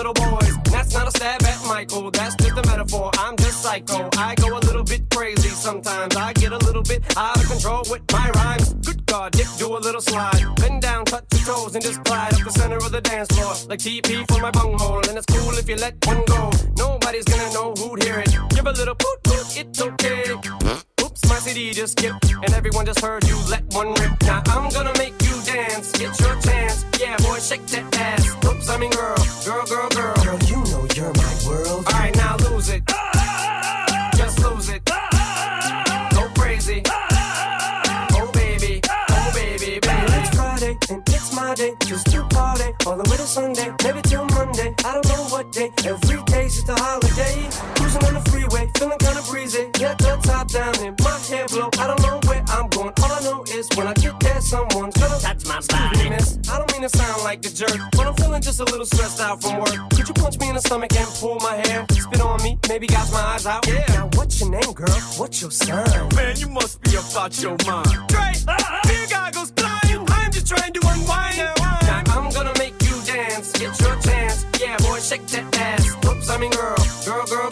little 0.00 0.14
boys. 0.14 0.56
That's 0.72 0.94
not 0.94 1.08
a 1.08 1.10
stab 1.10 1.42
at 1.42 1.60
Michael, 1.66 2.10
that's 2.10 2.34
just 2.36 2.56
a 2.56 2.66
metaphor. 2.66 3.10
I'm 3.18 3.36
just 3.36 3.62
psycho. 3.62 4.08
I 4.16 4.34
go 4.36 4.48
a 4.56 4.62
little 4.68 4.82
bit 4.82 5.02
crazy 5.10 5.50
sometimes. 5.50 6.16
I 6.16 6.32
get 6.32 6.52
a 6.52 6.58
little 6.58 6.82
bit 6.82 7.02
out 7.16 7.36
of 7.36 7.46
control 7.50 7.82
with 7.90 8.02
my 8.10 8.30
rhymes. 8.36 8.72
Good 8.86 9.04
God, 9.04 9.32
Dick, 9.32 9.46
do 9.58 9.76
a 9.76 9.80
little 9.86 10.00
slide. 10.00 10.42
Bend 10.56 10.80
down, 10.80 11.04
touch 11.04 11.24
your 11.32 11.54
toes, 11.54 11.74
and 11.74 11.84
just 11.84 12.02
glide 12.04 12.32
up 12.32 12.44
the 12.44 12.50
center 12.50 12.76
of 12.76 12.90
the 12.90 13.00
dance 13.02 13.28
floor. 13.28 13.52
Like 13.68 13.80
TP 13.80 14.26
for 14.32 14.40
my 14.40 14.50
bunghole. 14.50 15.02
And 15.08 15.18
it's 15.18 15.26
cool 15.26 15.52
if 15.58 15.68
you 15.68 15.76
let 15.76 15.94
one 16.06 16.24
go. 16.24 16.50
Nobody's 16.78 17.24
gonna 17.24 17.52
know 17.52 17.74
who'd 17.74 18.02
hear 18.02 18.20
it. 18.20 18.34
Give 18.50 18.66
a 18.66 18.72
little 18.72 18.94
poot 18.94 19.22
poot, 19.24 19.58
it's 19.58 19.82
okay. 19.82 20.89
My 21.30 21.38
CD 21.38 21.72
just 21.72 21.98
skipped, 21.98 22.32
and 22.32 22.52
everyone 22.54 22.84
just 22.84 23.00
heard 23.00 23.24
you 23.24 23.38
let 23.48 23.62
one 23.72 23.94
rip. 23.94 24.20
Now 24.24 24.42
I'm 24.46 24.68
gonna 24.70 24.92
make 24.98 25.14
you 25.22 25.40
dance, 25.44 25.92
get 25.92 26.18
your 26.20 26.34
chance. 26.40 26.84
Yeah, 26.98 27.16
boy, 27.18 27.38
shake 27.38 27.64
that 27.68 27.96
ass. 27.96 28.44
Oops, 28.44 28.68
I 28.68 28.76
mean 28.76 28.90
girl, 28.90 29.16
girl, 29.46 29.64
girl, 29.64 29.88
girl. 29.90 30.14
Girl, 30.24 30.38
you 30.50 30.56
know 30.70 30.86
you're 30.96 31.12
my 31.14 31.34
world. 31.46 31.86
All 31.86 31.92
right, 31.92 32.14
now 32.16 32.36
lose 32.50 32.68
it. 32.68 32.82
Just 34.16 34.40
lose 34.40 34.68
it. 34.70 34.84
Go 36.14 36.28
crazy. 36.34 36.82
Oh 38.18 38.30
baby, 38.34 38.80
oh 38.90 39.30
baby, 39.32 39.78
baby. 39.80 40.12
It's 40.18 40.30
Friday 40.36 40.76
and 40.90 41.02
it's 41.08 41.32
my 41.32 41.54
day, 41.54 41.72
just 41.86 42.10
to 42.10 42.24
party 42.24 42.74
all 42.86 42.96
the 42.96 43.08
way 43.08 43.16
to 43.16 43.26
Sunday, 43.26 43.72
maybe 43.84 44.02
till 44.02 44.24
Monday. 44.26 44.74
I 44.84 44.92
don't 44.94 45.08
know 45.08 45.24
what 45.30 45.52
day. 45.52 45.70
Every 45.84 46.22
day's 46.24 46.56
just 46.56 46.68
a 46.68 46.74
holiday. 46.74 47.48
Cruising 47.76 48.04
on 48.04 48.14
the 48.14 48.30
freeway, 48.30 48.68
feeling 48.76 48.98
kinda 48.98 49.22
breezy. 49.30 49.70
Yeah, 49.78 49.94
down 50.52 50.74
and 50.80 50.98
my 51.00 51.18
hair 51.30 51.46
blow. 51.46 51.70
I 51.78 51.86
don't 51.86 52.02
know 52.02 52.20
where 52.28 52.42
I'm 52.48 52.68
going. 52.68 52.92
All 53.02 53.12
I 53.12 53.20
know 53.22 53.44
is 53.44 53.68
when 53.76 53.86
I 53.86 53.94
get 53.94 54.18
there, 54.20 54.40
someone's 54.40 54.96
gonna 54.96 55.18
touch 55.20 55.46
my 55.46 55.60
body. 55.68 56.10
Miss, 56.10 56.38
I 56.50 56.58
don't 56.58 56.70
mean 56.72 56.82
to 56.82 56.88
sound 56.88 57.22
like 57.22 57.44
a 57.46 57.50
jerk, 57.50 57.78
but 57.92 58.06
I'm 58.06 58.14
feeling 58.14 58.42
just 58.42 58.60
a 58.60 58.64
little 58.64 58.86
stressed 58.86 59.20
out 59.20 59.40
from 59.42 59.58
work. 59.58 59.74
Could 59.94 60.08
you 60.08 60.14
punch 60.14 60.38
me 60.38 60.48
in 60.48 60.54
the 60.54 60.60
stomach 60.60 60.94
and 60.96 61.08
pull 61.20 61.36
my 61.36 61.54
hair? 61.66 61.86
Spit 61.90 62.20
on 62.20 62.42
me, 62.42 62.58
maybe 62.68 62.86
gouge 62.86 63.12
my 63.12 63.20
eyes 63.20 63.46
out. 63.46 63.66
Yeah. 63.66 63.84
Now 63.90 64.08
what's 64.14 64.40
your 64.40 64.50
name, 64.50 64.72
girl? 64.74 64.88
What's 65.18 65.40
your 65.40 65.50
sign? 65.50 66.08
Man, 66.16 66.36
you 66.36 66.48
must 66.48 66.82
be 66.82 66.96
about 66.96 67.40
your 67.40 67.56
mind. 67.66 67.90
Dre, 68.08 68.32
beer 68.88 69.06
goggles 69.10 69.52
blind. 69.52 70.08
I'm 70.10 70.32
just 70.32 70.46
trying 70.48 70.72
to 70.72 70.80
unwind. 70.82 71.36
Now 71.38 72.02
I'm 72.08 72.30
gonna 72.32 72.54
make 72.58 72.74
you 72.82 72.96
dance. 73.04 73.52
Get 73.52 73.78
your 73.80 73.96
chance. 74.00 74.46
Yeah, 74.60 74.76
boy, 74.78 74.98
shake 75.00 75.26
that 75.28 75.56
ass. 75.58 75.86
Oops, 76.06 76.28
I 76.30 76.38
mean 76.38 76.50
girl, 76.52 76.76
girl, 77.04 77.26
girl, 77.26 77.49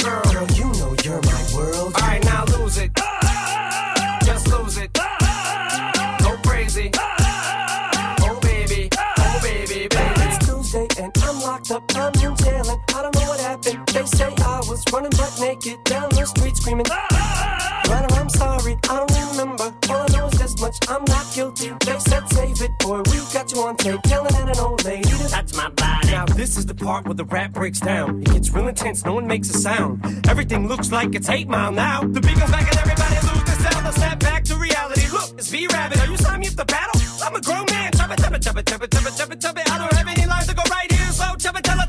running 14.93 15.11
butt 15.11 15.37
naked 15.41 15.83
down 15.85 16.09
the 16.11 16.25
street 16.27 16.57
screaming. 16.57 16.87
Ah, 16.91 17.07
ah, 17.13 17.13
ah. 17.13 17.83
Brother, 17.89 18.15
I'm 18.21 18.29
sorry, 18.29 18.77
I 18.89 19.07
don't 19.07 19.31
remember. 19.31 19.65
All 19.91 20.03
I 20.03 20.07
know 20.13 20.27
is 20.27 20.39
this 20.39 20.61
much, 20.61 20.77
I'm 20.89 21.05
not 21.05 21.27
guilty. 21.35 21.73
They 21.85 21.99
said 21.99 22.29
save 22.29 22.61
it, 22.61 22.71
boy, 22.81 22.99
we 23.11 23.19
got 23.33 23.53
you 23.53 23.63
on 23.63 23.77
tape. 23.77 24.01
Yelling 24.09 24.35
at 24.35 24.57
an 24.57 24.59
old 24.59 24.85
lady 24.85 25.09
touch 25.29 25.55
my 25.55 25.69
body. 25.71 26.11
Now 26.11 26.27
this 26.27 26.57
is 26.57 26.67
the 26.67 26.75
part 26.75 27.07
where 27.07 27.15
the 27.15 27.25
rap 27.25 27.53
breaks 27.53 27.81
down. 27.81 28.23
It 28.23 28.33
gets 28.33 28.51
real 28.51 28.69
intense, 28.69 29.05
no 29.05 29.15
one 29.15 29.27
makes 29.27 29.51
a 29.51 29.59
sound. 29.59 30.05
Everything 30.29 30.69
looks 30.69 30.93
like 30.93 31.15
it's 31.15 31.29
8 31.29 31.49
mile 31.49 31.73
now. 31.73 32.03
The 32.03 32.21
beat 32.21 32.39
goes 32.39 32.51
back 32.51 32.69
and 32.69 32.79
everybody 32.79 33.15
lose 33.29 33.45
their 33.45 33.71
sound. 33.71 33.87
They'll 33.87 34.17
back 34.17 34.45
to 34.45 34.57
reality. 34.57 35.09
Look, 35.13 35.39
it's 35.39 35.49
V-Rabbit, 35.49 36.01
are 36.01 36.07
you 36.07 36.17
signing 36.19 36.41
me 36.41 36.49
up 36.49 36.55
to 36.55 36.65
battle? 36.65 37.01
I'm 37.25 37.35
a 37.35 37.41
grown 37.41 37.67
man, 37.71 37.93
chubba 37.93 38.17
chubba 38.17 38.39
chubba 38.39 38.63
chubba 38.63 38.87
chubba 38.89 39.11
chubba 39.19 39.37
chubba. 39.41 39.71
I 39.71 39.79
don't 39.79 39.93
have 39.93 40.09
any 40.09 40.27
lines 40.27 40.47
to 40.47 40.55
go 40.55 40.63
right 40.71 40.91
here, 40.93 41.13
so 41.13 41.25
chubba 41.37 41.61
chubba 41.63 41.88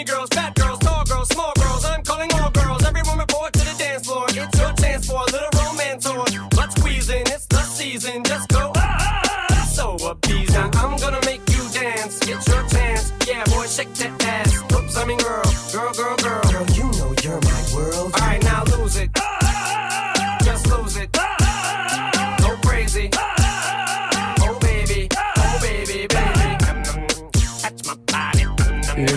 skinny 0.00 0.16
girls, 0.16 0.28
fat 0.32 0.54
girls, 0.54 0.78
tall 0.78 1.04
girls, 1.04 1.28
small 1.28 1.52
girls. 1.56 1.84
I'm 1.84 2.02
calling 2.02 2.30
all 2.34 2.50
girls. 2.50 2.84
Everyone 2.84 3.18
report 3.18 3.52
to 3.52 3.58
the 3.60 3.74
dance 3.78 4.06
floor. 4.06 4.24
It's 4.28 4.58
your 4.58 4.72
chance 4.74 5.06
for 5.06 5.20
a 5.20 5.32
little 5.32 5.48
romance 5.64 6.06
or 6.06 6.24
let's 6.56 6.74
squeezing. 6.76 7.22
It's 7.26 7.46
the 7.46 7.62
season. 7.62 8.29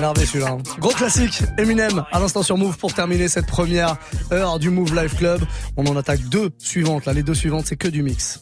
Énervé 0.04 0.26
celui-là. 0.26 0.51
hein. 0.51 0.58
Gros 0.80 0.91
classique, 0.91 1.43
Eminem, 1.58 2.04
à 2.12 2.20
l'instant 2.20 2.43
sur 2.43 2.58
Move 2.58 2.78
pour 2.78 2.93
terminer 2.93 3.30
cette 3.30 3.47
première 3.47 3.95
heure 4.34 4.60
du 4.60 4.70
Move 4.70 4.93
Life 4.93 5.16
Club. 5.16 5.41
On 5.78 5.86
en 5.86 5.95
attaque 5.95 6.22
deux 6.28 6.49
suivantes. 6.58 7.06
Là, 7.06 7.14
les 7.14 7.24
deux 7.24 7.34
suivantes, 7.34 7.66
c'est 7.68 7.78
que 7.78 7.88
du 7.88 8.04
mix. 8.04 8.41